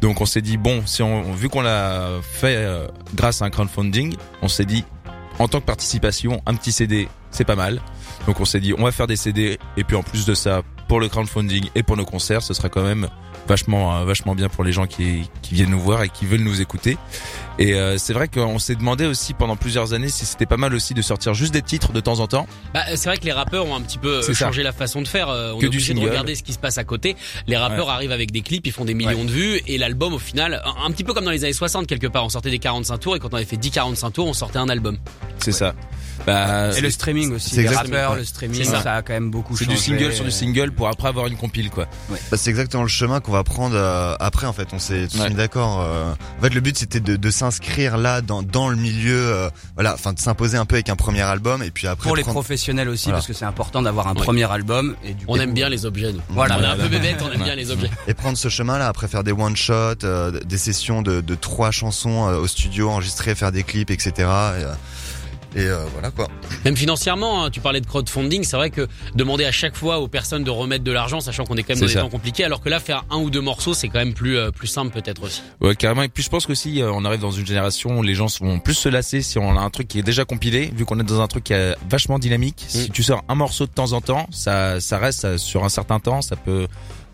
Donc 0.01 0.21
on 0.21 0.27
s'est 0.27 0.43
dit 0.43 0.57
bon, 0.57 0.83
si 0.87 1.05
on 1.05 1.33
vu 1.35 1.49
qu'on 1.49 1.61
l'a 1.61 2.09
fait 2.21 2.67
grâce 3.15 3.43
à 3.43 3.45
un 3.45 3.51
crowdfunding, 3.51 4.17
on 4.43 4.49
s'est 4.49 4.65
dit 4.65 4.85
en 5.41 5.49
tant 5.49 5.61
que 5.61 5.65
participation, 5.65 6.43
un 6.47 6.55
petit 6.55 6.71
CD, 6.71 7.09
c'est 7.31 7.47
pas 7.47 7.57
mal. 7.57 7.81
Donc 8.27 8.41
on 8.41 8.45
s'est 8.45 8.61
dit 8.61 8.75
on 8.77 8.85
va 8.85 8.93
faire 8.93 9.07
des 9.07 9.17
CD 9.17 9.59
et 9.77 9.85
puis 9.85 9.97
en 9.97 10.03
plus 10.03 10.27
de 10.27 10.35
ça, 10.35 10.63
pour 10.87 11.01
le 11.01 11.09
crowdfunding 11.09 11.71
et 11.75 11.83
pour 11.83 11.97
nos 11.97 12.05
concerts, 12.05 12.43
ce 12.43 12.53
sera 12.53 12.69
quand 12.69 12.85
même 12.85 13.09
vachement 13.51 13.99
euh, 13.99 14.05
vachement 14.05 14.35
bien 14.35 14.49
pour 14.49 14.65
les 14.65 14.73
gens 14.73 14.87
qui 14.87 15.29
qui 15.43 15.55
viennent 15.55 15.71
nous 15.71 15.81
voir 15.81 16.03
et 16.05 16.09
qui 16.09 16.25
veulent 16.25 16.41
nous 16.41 16.61
écouter. 16.61 16.97
Et 17.59 17.75
euh, 17.75 17.99
c'est 17.99 18.15
vrai 18.15 18.29
qu'on 18.29 18.59
s'est 18.59 18.77
demandé 18.77 19.05
aussi 19.07 19.35
pendant 19.35 19.57
plusieurs 19.57 19.93
années 19.93 20.09
si 20.09 20.25
c'était 20.25 20.47
pas 20.47 20.57
mal 20.57 20.73
aussi 20.73 20.95
de 20.95 21.03
sortir 21.03 21.35
juste 21.35 21.53
des 21.53 21.61
titres 21.61 21.93
de 21.93 22.01
temps 22.01 22.21
en 22.21 22.27
temps. 22.27 22.47
Bah, 22.73 22.81
c'est 22.95 23.09
vrai 23.09 23.19
que 23.19 23.25
les 23.25 23.33
rappeurs 23.33 23.67
ont 23.67 23.75
un 23.75 23.81
petit 23.83 23.99
peu 23.99 24.23
ça. 24.23 24.33
changé 24.33 24.63
la 24.63 24.73
façon 24.73 25.03
de 25.03 25.09
faire. 25.09 25.29
Euh, 25.29 25.53
On 25.53 25.59
Que 25.59 25.67
est 25.67 25.69
du 25.69 25.77
obligé 25.77 25.93
de 25.95 26.01
regarder 26.01 26.35
ce 26.37 26.43
qui 26.43 26.53
se 26.53 26.59
passe 26.59 26.79
à 26.79 26.85
côté. 26.85 27.17
Les 27.49 27.57
rappeurs 27.57 27.91
arrivent 27.91 28.13
avec 28.13 28.31
des 28.31 28.41
clips, 28.41 28.67
ils 28.67 28.73
font 28.73 28.85
des 28.85 28.95
millions 28.95 29.25
de 29.25 29.31
vues 29.31 29.61
et 29.67 29.77
l'album 29.79 30.15
au 30.15 30.19
final, 30.19 30.63
un, 30.65 30.87
un 30.87 30.91
petit 30.93 31.05
peu 31.05 31.13
comme 31.13 31.25
dans 31.25 31.31
les 31.33 31.45
années 31.45 31.53
60 31.53 31.87
quelque 31.87 32.07
part, 32.07 32.25
on 32.25 32.29
sortait 32.31 32.51
des 32.51 32.59
45 32.61 32.99
tours 32.99 33.17
et 33.17 33.19
quand 33.19 33.33
on 33.33 33.37
avait 33.37 33.45
fait 33.45 33.57
10 33.57 33.71
45 33.73 34.11
tours, 34.11 34.27
on 34.27 34.33
sortait 34.33 34.59
un 34.59 34.69
album. 34.69 34.97
C'est 35.39 35.53
ça. 35.53 35.75
Bah, 36.27 36.77
Et 36.77 36.81
le 36.81 36.91
streaming 36.91 37.33
aussi, 37.33 37.51
c'est 37.51 37.57
les 37.57 37.63
exactement- 37.63 37.97
rappeurs, 37.97 38.13
ouais. 38.13 38.19
le 38.19 38.25
streaming, 38.25 38.57
C'est 38.63 38.71
ça. 38.71 38.83
ça. 38.83 38.95
a 38.97 39.03
quand 39.03 39.13
même 39.15 39.31
beaucoup 39.31 39.57
c'est 39.57 39.65
changé. 39.65 39.77
du 39.77 39.83
single 39.83 40.13
sur 40.13 40.25
du 40.25 40.31
single 40.31 40.71
pour 40.73 40.89
après 40.89 41.09
avoir 41.09 41.27
une 41.27 41.37
compile 41.37 41.71
quoi. 41.71 41.87
Bah, 42.11 42.37
c'est 42.37 42.51
exactement 42.51 42.83
le 42.83 42.89
chemin 42.89 43.21
qu'on 43.21 43.33
va 43.33 43.43
prendre 43.45 43.75
euh, 43.77 44.15
après 44.21 44.47
en 44.47 44.53
fait. 44.53 44.69
On 44.73 44.79
s'est 44.79 45.09
tous 45.09 45.19
Ouais. 45.21 45.29
mis 45.31 45.35
d'accord. 45.35 45.81
euh. 45.81 46.13
En 46.39 46.43
fait, 46.43 46.55
le 46.55 46.61
but 46.61 46.77
c'était 46.79 47.01
de, 47.01 47.17
de 47.17 47.31
s'inscrire 47.31 47.97
là 47.97 48.21
dans 48.21 48.43
dans 48.43 48.69
le 48.69 48.77
milieu, 48.77 49.17
euh, 49.17 49.51
voilà, 49.75 49.95
enfin 49.95 50.13
de 50.13 50.19
s'imposer 50.19 50.57
un 50.59 50.65
peu 50.67 50.77
avec 50.77 50.89
un 50.91 50.97
premier 50.97 51.23
album 51.23 51.63
et 51.63 51.71
puis 51.71 51.87
après 51.87 52.07
Pour 52.07 52.17
les 52.17 52.23
prendre- 52.23 52.35
professionnels 52.35 52.89
aussi, 52.89 53.05
Voilà. 53.07 53.17
parce 53.19 53.27
que 53.27 53.33
c'est 53.33 53.45
important 53.47 53.81
d'avoir 53.83 54.07
un 54.09 54.15
Ouais. 54.15 54.23
premier 54.23 54.51
album. 54.51 54.97
Et 55.05 55.15
du 55.15 55.25
On 55.27 55.35
coup, 55.35 55.41
aime 55.41 55.55
bien 55.55 55.69
les 55.69 55.87
objets 55.87 56.13
nous. 56.13 56.21
Voilà. 56.29 56.59
on 56.59 56.63
est 56.63 56.67
un 56.67 56.77
peu 56.77 56.89
bébête, 56.89 57.17
on 57.23 57.33
aime 57.33 57.43
bien 57.43 57.55
les 57.55 57.71
objets. 57.71 57.91
et 58.07 58.15
prendre 58.15 58.37
ce 58.37 58.49
chemin 58.49 58.79
là 58.79 58.89
après 58.89 59.09
faire 59.09 59.25
des 59.25 59.33
one 59.33 59.57
shot, 59.57 59.95
des 60.45 60.59
sessions 60.59 61.03
de, 61.03 61.21
de 61.21 61.35
trois 61.35 61.71
chansons 61.71 62.29
euh, 62.29 62.37
au 62.37 62.47
studio, 62.47 62.91
enregistrer, 62.91 63.35
faire 63.35 63.53
des 63.53 63.63
clips, 63.63 63.91
etc. 63.91 64.13
Et, 64.19 64.25
euh, 64.25 64.73
et, 65.57 65.61
euh, 65.67 65.85
voilà 65.93 66.11
quoi. 66.11 66.29
Même 66.65 66.77
financièrement, 66.77 67.45
hein, 67.45 67.51
tu 67.51 67.61
parlais 67.61 67.81
de 67.81 67.87
crowdfunding, 67.87 68.45
c'est 68.45 68.57
vrai 68.57 68.71
que 68.71 68.87
demander 69.15 69.45
à 69.45 69.53
chaque 69.53 69.77
fois 69.77 69.99
aux 69.99 70.09
personnes 70.09 70.45
de 70.45 70.51
remettre 70.51 70.85
de 70.85 70.93
l'argent, 70.93 71.21
sachant 71.21 71.45
qu'on 71.45 71.57
est 71.57 71.63
quand 71.63 71.75
même 71.75 71.81
dans 71.81 71.87
des 71.87 71.93
ça. 71.93 72.01
temps 72.03 72.09
compliqués, 72.09 72.45
alors 72.45 72.61
que 72.61 72.69
là 72.69 72.81
faire 72.81 73.05
un 73.11 73.17
ou 73.19 73.31
deux 73.31 73.41
morceaux, 73.41 73.75
c'est 73.75 73.89
quand 73.89 73.99
même 73.99 74.15
plus 74.15 74.37
euh, 74.39 74.51
plus 74.51 74.67
simple 74.69 74.93
peut-être 74.93 75.23
aussi. 75.25 75.43
Ouais, 75.61 75.75
carrément. 75.75 76.03
Et 76.03 76.09
puis 76.09 76.23
je 76.23 76.29
pense 76.29 76.47
qu'aussi, 76.47 76.81
euh, 76.83 76.91
on 76.93 77.05
arrive 77.05 77.21
dans 77.21 77.31
une 77.31 77.47
génération 77.47 77.99
où 77.99 78.03
les 78.03 78.15
gens 78.15 78.27
vont 78.41 78.59
plus 78.59 78.75
se 78.75 78.89
lasser 78.89 79.23
si 79.23 79.39
on 79.39 79.57
a 79.57 79.61
un 79.61 79.71
truc 79.71 79.89
qui 79.89 79.99
est 79.99 80.03
déjà 80.03 80.25
compilé, 80.25 80.71
vu 80.75 80.85
qu'on 80.85 80.99
est 81.01 81.05
dans 81.05 81.21
un 81.21 81.27
truc 81.29 81.45
qui 81.45 81.53
est 81.53 81.75
vachement 81.89 82.19
dynamique. 82.19 82.65
Si 82.69 82.89
Mm. 82.89 82.93
tu 82.93 83.03
sors 83.03 83.25
un 83.29 83.35
morceau 83.35 83.67
de 83.67 83.71
temps 83.73 83.93
en 83.93 84.01
temps, 84.01 84.27
ça, 84.31 84.81
ça 84.81 84.99
reste 84.99 85.21
ça, 85.21 85.39
sur 85.39 85.65
un 85.65 85.69
certain 85.69 86.01
temps, 86.01 86.23
ça 86.23 86.37
peut 86.37 86.67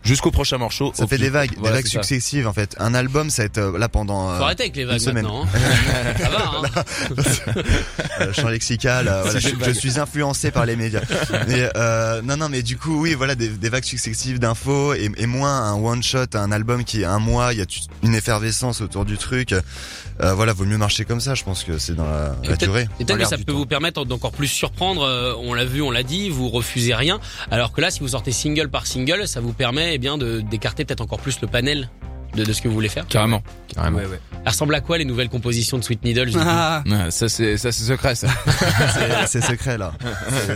jusqu'au 0.06 0.30
prochain 0.30 0.56
morceau. 0.58 0.92
Ça 0.94 1.06
fait 1.06 1.18
des 1.18 1.28
vagues, 1.30 1.52
Voilà, 1.58 1.76
des 1.76 1.82
vagues 1.82 1.86
ça. 1.92 2.02
successives 2.02 2.46
en 2.48 2.52
fait. 2.54 2.74
Un 2.78 2.94
album, 2.94 3.28
ça 3.28 3.42
va 3.42 3.46
être 3.46 3.58
euh, 3.58 3.78
là 3.78 3.88
pendant. 3.88 4.30
euh, 4.30 4.38
Faut 4.38 4.44
arrêter 4.44 4.62
avec 4.64 4.76
les 4.76 4.84
vagues 4.86 4.98
semaine. 5.00 5.24
maintenant. 5.24 5.44
Hein. 5.44 6.14
Ça 6.18 6.28
va. 6.30 6.52
Hein. 6.80 6.82
euh, 8.20 8.32
champ 8.32 8.48
lexical. 8.48 9.08
euh, 9.08 9.22
voilà, 9.22 9.38
je, 9.40 9.48
je 9.64 9.70
suis 9.72 9.98
influencé 9.98 10.50
par 10.50 10.66
les 10.66 10.76
médias. 10.76 11.00
Mais 11.48 11.68
euh, 11.76 12.22
non, 12.22 12.36
non, 12.36 12.48
mais 12.48 12.62
du 12.62 12.76
coup, 12.76 13.00
oui, 13.02 13.14
voilà, 13.14 13.34
des, 13.34 13.48
des 13.48 13.68
vagues 13.68 13.84
successives 13.84 14.38
d'infos 14.38 14.94
et, 14.94 15.10
et 15.16 15.26
moins 15.26 15.62
un 15.62 15.74
one 15.74 16.02
shot, 16.02 16.26
un 16.34 16.52
album 16.52 16.84
qui 16.84 17.02
est 17.02 17.04
un 17.06 17.18
mois, 17.18 17.52
il 17.52 17.58
y 17.58 17.62
a 17.62 17.66
une 18.02 18.14
effervescence 18.14 18.80
autour 18.80 19.04
du 19.04 19.18
truc. 19.18 19.52
Euh, 20.22 20.32
voilà, 20.34 20.52
vaut 20.54 20.64
mieux 20.64 20.78
marcher 20.78 21.04
comme 21.04 21.20
ça. 21.20 21.34
Je 21.34 21.44
pense 21.44 21.62
que 21.64 21.78
c'est 21.78 21.94
dans 21.94 22.04
la, 22.06 22.34
Et 22.42 22.48
la 22.48 22.56
peut-être- 22.56 22.60
durée. 22.60 22.88
Et 23.00 23.04
peut-être 23.04 23.18
que 23.18 23.24
ça 23.26 23.36
peut 23.38 23.52
vous 23.52 23.66
permettre 23.66 24.04
d'encore 24.04 24.32
plus 24.32 24.46
surprendre. 24.48 25.36
on 25.42 25.52
l'a 25.54 25.64
vu, 25.64 25.82
on 25.82 25.90
l'a 25.90 26.02
dit, 26.02 26.30
vous 26.30 26.48
refusez 26.48 26.94
rien. 26.94 27.20
Alors 27.50 27.72
que 27.72 27.80
là, 27.80 27.90
si 27.90 28.00
vous 28.00 28.08
sortez 28.08 28.32
single 28.32 28.68
par 28.68 28.86
single, 28.86 29.26
ça 29.28 29.40
vous 29.40 29.52
permet 29.52 29.95
eh 29.96 29.98
bien 29.98 30.16
d'écarter 30.18 30.84
peut-être 30.84 31.00
encore 31.00 31.20
plus 31.20 31.40
le 31.40 31.48
panel 31.48 31.88
de, 32.34 32.44
de 32.44 32.52
ce 32.52 32.60
que 32.60 32.68
vous 32.68 32.74
voulez 32.74 32.88
faire. 32.88 33.06
Carrément. 33.06 33.42
Carrément. 33.74 33.98
Ouais, 33.98 34.06
ouais. 34.06 34.20
Elle 34.44 34.50
ressemble 34.50 34.74
à 34.74 34.80
quoi 34.80 34.98
les 34.98 35.04
nouvelles 35.04 35.28
compositions 35.28 35.78
de 35.78 35.82
Sweet 35.82 36.00
coup 36.02 36.38
Ah, 36.38 36.82
Ouais, 36.86 37.10
ça 37.10 37.28
c'est 37.28 37.56
ça 37.56 37.72
c'est 37.72 37.84
secret 37.84 38.14
ça. 38.14 38.28
C'est- 39.26 39.40
secret 39.40 39.78
là. 39.78 39.92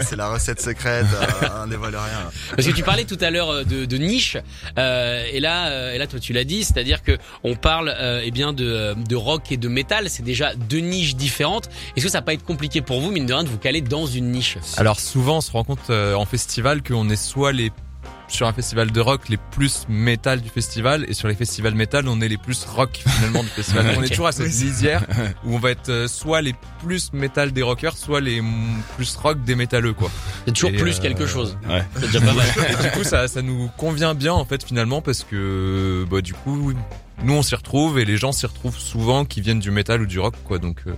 C'est- 0.03 0.17
la 0.17 0.29
recette 0.31 0.61
secrète. 0.61 1.07
Euh, 1.43 1.47
on 1.65 1.67
dévoile 1.69 1.97
rien. 1.97 2.03
là. 2.25 2.31
Parce 2.55 2.69
que 2.69 2.73
tu 2.73 2.83
parlais 2.83 3.05
tout 3.05 3.17
à 3.21 3.31
l'heure 3.31 3.51
euh, 3.51 3.65
de, 3.65 3.85
de 3.85 3.97
niche, 3.97 4.37
euh, 4.79 5.25
et 5.33 5.41
là, 5.41 5.69
euh, 5.69 5.95
et 5.95 5.99
là, 5.99 6.07
toi, 6.07 6.21
tu 6.21 6.33
l'as 6.33 6.45
dit, 6.45 6.65
c'est-à-dire 6.65 7.03
que 7.03 7.17
on 7.45 7.57
parle 7.57 7.89
euh, 7.99 8.21
eh 8.25 8.31
bien 8.31 8.53
de, 8.53 8.95
de 9.09 9.17
rock 9.17 9.51
et 9.51 9.57
de 9.57 9.69
métal. 9.69 10.11
C'est 10.11 10.23
déjà 10.25 10.55
deux 10.55 10.81
niches 10.81 11.17
différentes. 11.17 11.69
Est-ce 11.97 12.05
que 12.05 12.11
ça 12.11 12.19
va 12.19 12.23
pas 12.23 12.35
être 12.35 12.45
compliqué 12.45 12.83
pour 12.83 13.01
vous, 13.01 13.11
mine 13.11 13.27
de 13.27 13.33
rien, 13.33 13.45
de 13.45 13.49
vous 13.49 13.59
caler 13.59 13.81
dans 13.81 14.07
une 14.07 14.31
niche? 14.33 14.59
Alors 14.77 15.01
souvent 15.01 15.39
on 15.39 15.41
se 15.41 15.51
rend 15.53 15.65
compte 15.65 15.89
euh, 15.91 16.15
en 16.15 16.27
festival 16.27 16.83
qu'on 16.83 17.09
est 17.09 17.17
soit 17.17 17.53
les 17.53 17.71
sur 18.31 18.47
un 18.47 18.53
festival 18.53 18.91
de 18.91 19.01
rock 19.01 19.29
les 19.29 19.37
plus 19.37 19.87
métal 19.89 20.41
du 20.41 20.49
festival 20.49 21.05
et 21.09 21.15
sur 21.15 21.29
les 21.29 21.35
festivals 21.35 21.75
métal 21.75 22.09
on 22.09 22.21
est 22.21 22.29
les 22.29 22.37
plus 22.39 22.65
rock 22.65 23.03
finalement 23.07 23.43
du 23.43 23.49
festival. 23.49 23.87
Donc, 23.89 23.97
On 23.99 24.03
est 24.03 24.09
toujours 24.09 24.27
à 24.29 24.33
cette 24.33 24.47
lisière 24.47 25.05
où 25.45 25.55
on 25.55 25.59
va 25.59 25.71
être 25.71 25.89
euh, 25.89 26.09
soit 26.09 26.41
les 26.43 26.55
plus 26.85 27.13
métal 27.13 27.53
des 27.53 27.63
rockers 27.63 27.97
soit 27.97 28.21
les 28.21 28.43
plus 28.97 29.17
rock 29.17 29.43
des 29.45 29.55
métalleux 29.55 29.93
quoi. 29.93 30.11
C'est 30.47 30.53
toujours 30.53 30.71
Et, 30.71 30.77
plus 30.77 30.99
euh, 30.99 31.03
quelque 31.03 31.27
chose. 31.27 31.59
ouais. 31.69 31.85
C'est 31.95 32.07
déjà 32.07 32.21
pas 32.21 32.33
mal. 32.33 32.47
Et 32.81 32.83
du 32.83 32.91
coup 32.91 33.05
ça 33.05 33.29
ça 33.29 33.43
nous 33.43 33.69
convient 33.77 34.15
bien 34.15 34.33
en 34.33 34.45
fait 34.45 34.65
finalement 34.65 35.03
parce 35.03 35.25
que 35.25 36.05
bah 36.11 36.21
du 36.21 36.35
coup 36.35 36.73
nous 37.23 37.35
on 37.35 37.43
s'y 37.43 37.55
retrouve 37.55 37.99
et 37.99 38.05
les 38.05 38.17
gens 38.17 38.33
s'y 38.33 38.47
retrouvent 38.47 38.79
souvent 38.79 39.25
qui 39.25 39.41
viennent 39.41 39.61
du 39.61 39.71
métal 39.71 40.01
ou 40.03 40.07
du 40.07 40.19
rock 40.19 40.35
quoi 40.45 40.59
donc 40.59 40.79
euh, 40.87 40.93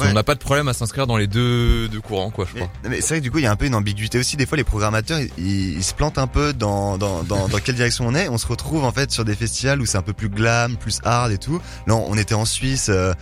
Ouais. 0.00 0.06
on 0.10 0.12
n'a 0.12 0.22
pas 0.22 0.34
de 0.34 0.40
problème 0.40 0.68
à 0.68 0.72
s'inscrire 0.72 1.06
dans 1.06 1.16
les 1.16 1.26
deux 1.26 1.88
deux 1.88 2.00
courants 2.00 2.30
quoi 2.30 2.46
je 2.50 2.56
crois. 2.58 2.70
mais 2.88 3.00
c'est 3.00 3.08
vrai 3.14 3.18
que 3.18 3.22
du 3.22 3.30
coup, 3.30 3.38
il 3.38 3.44
y 3.44 3.46
a 3.46 3.50
un 3.52 3.56
peu 3.56 3.66
une 3.66 3.74
ambiguïté 3.74 4.18
aussi. 4.18 4.36
Des 4.36 4.46
fois, 4.46 4.56
les 4.56 4.64
programmateurs, 4.64 5.18
ils, 5.20 5.30
ils- 5.38 5.76
ils 5.76 5.82
se 5.84 5.94
plantent 5.94 6.18
un 6.18 6.26
peu 6.26 6.52
dans, 6.52 6.98
dans, 6.98 7.22
dans, 7.22 7.48
dans 7.48 7.58
quelle 7.58 7.74
direction 7.76 8.06
on 8.06 8.14
est. 8.14 8.28
On 8.28 8.38
se 8.38 8.46
retrouve 8.46 8.84
en 8.84 8.92
fait 8.92 9.10
sur 9.10 9.24
des 9.24 9.34
festivals 9.34 9.80
où 9.80 9.86
c'est 9.86 9.98
un 9.98 10.02
peu 10.02 10.12
plus 10.12 10.28
glam, 10.28 10.76
plus 10.76 11.00
hard 11.04 11.32
et 11.32 11.38
tout. 11.38 11.60
Là, 11.86 11.94
on 11.96 12.16
était 12.16 12.34
en 12.34 12.44
Suisse. 12.44 12.86
euh, 12.88 13.12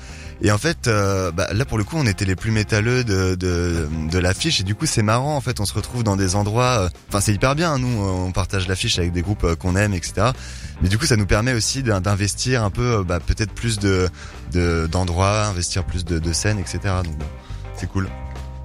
et 0.43 0.51
en 0.51 0.59
fait, 0.59 0.89
euh, 0.89 1.31
bah, 1.31 1.49
là 1.53 1.65
pour 1.65 1.79
le 1.79 1.85
coup, 1.85 1.97
on 1.97 2.07
était 2.07 2.25
les 2.25 2.35
plus 2.37 2.51
métalleux 2.51 3.05
de, 3.05 3.35
de, 3.37 3.89
de 4.11 4.19
l'affiche. 4.19 4.61
Et 4.61 4.65
du 4.65 4.75
coup, 4.75 4.87
c'est 4.87 5.03
marrant. 5.03 5.37
En 5.37 5.41
fait, 5.41 5.61
on 5.61 5.65
se 5.65 5.73
retrouve 5.75 6.03
dans 6.05 6.17
des 6.17 6.35
endroits. 6.35 6.81
euh, 6.81 6.89
Enfin, 7.09 7.21
c'est 7.21 7.33
hyper 7.33 7.55
bien. 7.55 7.79
Nous, 7.79 7.87
on 8.03 8.33
partage 8.33 8.67
l'affiche 8.69 8.99
avec 8.99 9.13
des 9.13 9.23
groupes 9.23 9.45
euh, 9.45 9.55
qu'on 9.57 9.77
aime, 9.77 9.95
etc. 9.95 10.31
Mais 10.83 10.89
du 10.89 10.99
coup, 10.99 11.07
ça 11.07 11.17
nous 11.17 11.27
permet 11.27 11.53
aussi 11.53 11.83
d'in- 11.83 12.01
d'investir 12.01 12.63
un 12.65 12.71
peu, 12.71 12.99
euh, 12.99 13.03
bah, 13.05 13.21
peut-être 13.21 13.53
plus 13.53 13.79
de 13.79 14.09
de- 14.53 14.89
d'endroits, 14.91 15.45
investir 15.47 15.85
plus 15.85 16.05
de, 16.05 16.19
de 16.19 16.33
scènes, 16.33 16.59
etc. 16.59 16.79
Donc, 17.05 17.17
bon, 17.17 17.27
c'est 17.77 17.89
cool. 17.89 18.09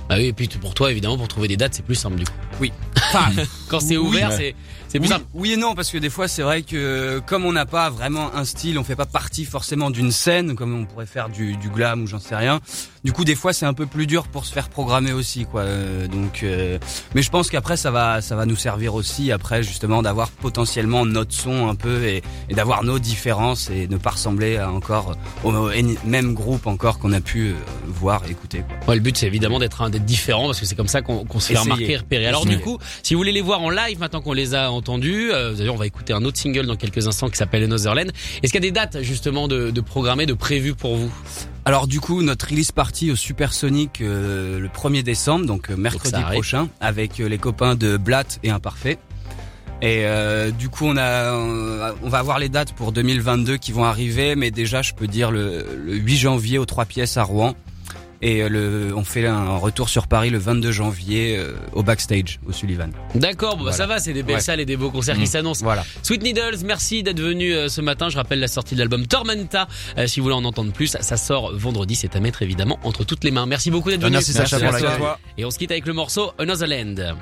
Ah 0.10 0.16
oui, 0.16 0.26
et 0.28 0.34
puis 0.34 0.48
pour 0.48 0.74
toi, 0.74 0.90
évidemment, 0.92 1.18
pour 1.18 1.28
trouver 1.28 1.48
des 1.50 1.58
dates, 1.58 1.74
c'est 1.76 1.84
plus 1.86 1.96
simple 1.96 2.16
du 2.18 2.26
coup. 2.26 2.32
oui. 2.62 2.72
Enfin, 3.14 3.32
Quand 3.70 3.80
c'est 3.80 3.98
Oui, 3.98 4.08
ouvert, 4.08 4.32
c'est 4.32 4.56
c'est 4.90 5.00
plus 5.00 5.08
oui, 5.08 5.14
simple. 5.14 5.26
oui 5.34 5.52
et 5.52 5.58
non 5.58 5.76
parce 5.76 5.92
que 5.92 5.98
des 5.98 6.10
fois 6.10 6.30
c'est 6.30 6.44
vrai 6.44 6.62
que 6.62 7.20
comme 7.26 7.44
on 7.44 7.52
n'a 7.52 7.66
pas 7.66 7.90
vraiment 7.90 8.34
un 8.34 8.46
style, 8.46 8.80
on 8.80 8.86
fait 8.86 8.96
pas 8.96 9.06
partie 9.06 9.44
forcément 9.44 9.90
d'une 9.90 10.14
scène 10.14 10.56
comme 10.56 10.74
on 10.74 10.86
pourrait 10.86 11.06
faire 11.06 11.28
du, 11.28 11.58
du 11.58 11.68
glam 11.70 12.04
ou 12.04 12.08
j'en 12.08 12.20
sais 12.20 12.38
rien. 12.38 12.62
Du 13.04 13.12
coup 13.12 13.26
des 13.26 13.36
fois 13.36 13.52
c'est 13.52 13.66
un 13.66 13.74
peu 13.74 13.86
plus 13.86 14.08
dur 14.08 14.30
pour 14.30 14.46
se 14.46 14.54
faire 14.54 14.70
programmer 14.70 15.12
aussi 15.12 15.44
quoi. 15.44 15.64
Euh, 15.64 16.08
donc 16.08 16.42
euh, 16.44 16.80
mais 17.16 17.22
je 17.22 17.30
pense 17.30 17.50
qu'après 17.50 17.76
ça 17.76 17.92
va 17.92 18.22
ça 18.22 18.38
va 18.38 18.46
nous 18.46 18.56
servir 18.56 18.96
aussi 18.96 19.30
après 19.34 19.62
justement 19.62 20.02
d'avoir 20.02 20.30
potentiellement 20.32 21.06
notre 21.06 21.34
son 21.34 21.68
un 21.68 21.76
peu 21.76 22.06
et, 22.06 22.24
et 22.50 22.54
d'avoir 22.56 22.86
nos 22.86 22.98
différences 22.98 23.70
et 23.70 23.90
ne 23.90 23.98
pas 23.98 24.12
ressembler 24.12 24.56
à 24.56 24.72
encore 24.72 25.18
au, 25.44 25.52
au 25.52 25.70
même 26.06 26.34
groupe 26.34 26.66
encore 26.66 26.98
qu'on 27.00 27.12
a 27.12 27.20
pu 27.20 27.50
euh, 27.50 27.54
voir 27.88 28.22
écouter 28.30 28.64
quoi. 28.66 28.78
Ouais, 28.88 28.96
le 28.96 29.02
but 29.02 29.18
c'est 29.18 29.28
évidemment 29.28 29.60
d'être 29.60 29.90
d'être 29.90 30.06
différent 30.06 30.46
parce 30.46 30.62
que 30.62 30.66
c'est 30.66 30.76
comme 30.76 30.88
ça 30.88 31.02
qu'on 31.02 31.26
qu'on 31.26 31.42
se 31.42 31.48
fait 31.48 31.54
Essayer. 31.56 31.72
remarquer, 31.74 31.98
repérer. 31.98 32.28
Alors 32.28 32.44
Essayer. 32.44 32.56
du 32.56 32.62
coup, 32.64 32.78
Si 33.04 33.14
vous 33.14 33.20
voulez 33.20 33.32
les 33.32 33.42
voir 33.42 33.62
en 33.62 33.70
live 33.70 34.00
maintenant 34.00 34.22
qu'on 34.22 34.34
les 34.34 34.56
a 34.56 34.72
entendus, 34.72 35.32
euh, 35.32 35.54
d'ailleurs 35.54 35.76
on 35.76 35.78
va 35.78 35.88
écouter 35.88 36.14
un 36.14 36.24
autre 36.26 36.38
single 36.38 36.66
dans 36.66 36.76
quelques 36.76 37.08
instants 37.08 37.30
qui 37.30 37.38
s'appelle 37.38 37.64
Another 37.64 37.96
Land. 37.96 38.08
Est-ce 38.44 38.52
qu'il 38.52 38.64
y 38.64 38.68
a 38.68 38.70
des 38.70 38.72
dates 38.72 39.02
justement 39.02 39.48
de, 39.48 39.72
de 39.72 39.82
programmées, 39.82 40.26
de 40.26 40.34
prévues 40.34 40.76
pour 40.76 40.96
vous? 40.96 41.12
Alors 41.66 41.88
du 41.88 42.00
coup, 42.00 42.22
notre 42.22 42.48
release 42.50 42.72
party 42.72 43.12
au 43.12 43.16
Supersonic 43.16 44.00
euh, 44.02 44.60
le 44.60 44.68
1er 44.70 45.04
décembre, 45.04 45.46
donc 45.46 45.70
euh, 45.70 45.76
mercredi 45.76 46.16
prochain, 46.32 46.70
avec 46.80 47.20
euh, 47.20 47.28
les 47.28 47.38
copains 47.38 47.76
de 47.76 47.98
Blatt 47.98 48.40
et 48.44 48.50
Imparfait. 48.52 48.98
Et 49.82 50.06
euh, 50.06 50.50
du 50.50 50.70
coup, 50.70 50.86
on 50.86 50.98
a, 50.98 51.34
on 51.36 52.10
va 52.10 52.18
avoir 52.18 52.40
les 52.40 52.50
dates 52.50 52.74
pour 52.74 52.92
2022 52.94 53.58
qui 53.58 53.72
vont 53.72 53.84
arriver, 53.84 54.36
mais 54.36 54.50
déjà, 54.50 54.82
je 54.82 54.94
peux 54.94 55.08
dire 55.08 55.30
le, 55.30 55.66
le 55.86 55.94
8 55.96 56.18
janvier 56.18 56.58
aux 56.58 56.66
trois 56.66 56.86
pièces 56.86 57.18
à 57.18 57.24
Rouen. 57.24 57.54
Et 58.22 58.42
euh, 58.42 58.50
le, 58.50 58.94
on 58.96 59.04
fait 59.04 59.26
un 59.28 59.58
retour 59.58 59.90
sur 59.90 60.08
Paris 60.08 60.30
le 60.30 60.38
22 60.38 60.72
janvier 60.72 61.38
euh, 61.38 61.54
au 61.74 61.84
backstage, 61.84 62.40
au 62.48 62.52
Sullivan. 62.52 62.90
D'accord, 63.16 63.52
bon, 63.58 63.66
bah, 63.66 63.72
Voilà. 63.72 63.78
ça 63.78 63.86
va, 63.88 64.00
c'est 64.00 64.14
des 64.14 64.24
belles 64.24 64.36
Ouais. 64.36 64.42
salles 64.42 64.60
et 64.60 64.66
des 64.66 64.78
beaux 64.78 64.90
concerts 64.92 65.18
qui 65.18 65.28
s'annoncent. 65.28 65.64
Voilà. 65.64 65.86
Sweet 66.04 66.24
Needles, 66.24 66.58
merci 66.66 67.04
d'être 67.04 67.20
venu 67.20 67.54
euh, 67.54 67.70
ce 67.70 67.82
matin. 67.82 68.10
Je 68.10 68.18
rappelle 68.18 68.40
la 68.40 68.48
sortie 68.48 68.74
de 68.76 68.80
l'album 68.80 69.06
Tormenta. 69.08 69.68
Euh, 69.98 70.08
si 70.08 70.20
vous 70.20 70.26
voulez 70.26 70.36
en 70.36 70.46
entendre 70.46 70.72
plus, 70.74 70.88
ça 71.00 71.18
sort 71.18 71.52
vendredi. 71.56 71.96
C'est 71.96 72.16
à 72.16 72.20
mettre 72.20 72.42
évidemment 72.42 72.80
entre 72.84 73.04
toutes 73.04 73.24
les 73.24 73.32
mains. 73.32 73.46
Merci 73.46 73.72
beaucoup 73.72 73.90
d'être 73.90 74.02
venu. 74.02 74.14
merci, 74.14 74.34
Sacha, 74.34 74.60
Merci 74.60 74.84
toi. 74.84 75.20
Et 75.38 75.46
on 75.46 75.52
se 75.52 75.58
quitte 75.60 75.72
avec 75.72 75.86
le 75.86 75.94
morceau 75.94 76.32
Another 76.40 76.68
Land. 76.68 77.16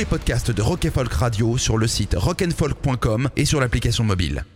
Les 0.00 0.06
podcasts 0.06 0.50
de 0.50 0.62
Rock 0.62 0.88
Folk 0.88 1.12
Radio 1.12 1.58
sur 1.58 1.76
le 1.76 1.86
site 1.86 2.16
rockandfolk.com 2.18 3.28
et 3.36 3.44
sur 3.44 3.60
l'application 3.60 4.02
mobile. 4.02 4.46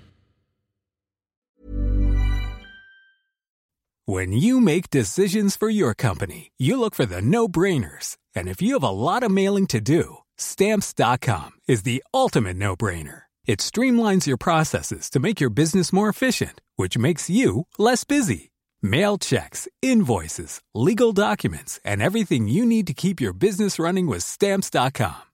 When 4.06 4.32
you 4.32 4.58
make 4.58 4.88
decisions 4.90 5.54
for 5.54 5.68
your 5.68 5.94
company, 5.94 6.50
you 6.58 6.78
look 6.78 6.94
for 6.94 7.04
the 7.04 7.20
no-brainers. 7.20 8.16
And 8.34 8.48
if 8.48 8.62
you 8.62 8.72
have 8.72 8.82
a 8.82 8.90
lot 8.90 9.22
of 9.22 9.30
mailing 9.30 9.66
to 9.68 9.80
do, 9.80 10.18
stamps.com 10.38 11.52
is 11.68 11.82
the 11.82 12.02
ultimate 12.14 12.56
no-brainer. 12.56 13.24
It 13.46 13.60
streamlines 13.60 14.26
your 14.26 14.38
processes 14.38 15.10
to 15.10 15.20
make 15.20 15.42
your 15.42 15.50
business 15.50 15.92
more 15.92 16.08
efficient, 16.08 16.62
which 16.76 16.96
makes 16.96 17.28
you 17.28 17.66
less 17.78 18.04
busy. 18.04 18.50
Mail 18.80 19.18
checks, 19.18 19.68
invoices, 19.82 20.62
legal 20.74 21.12
documents, 21.12 21.80
and 21.84 22.00
everything 22.00 22.48
you 22.48 22.64
need 22.64 22.86
to 22.86 22.94
keep 22.94 23.20
your 23.20 23.34
business 23.34 23.78
running 23.78 24.06
with 24.06 24.22
stamps.com. 24.22 25.33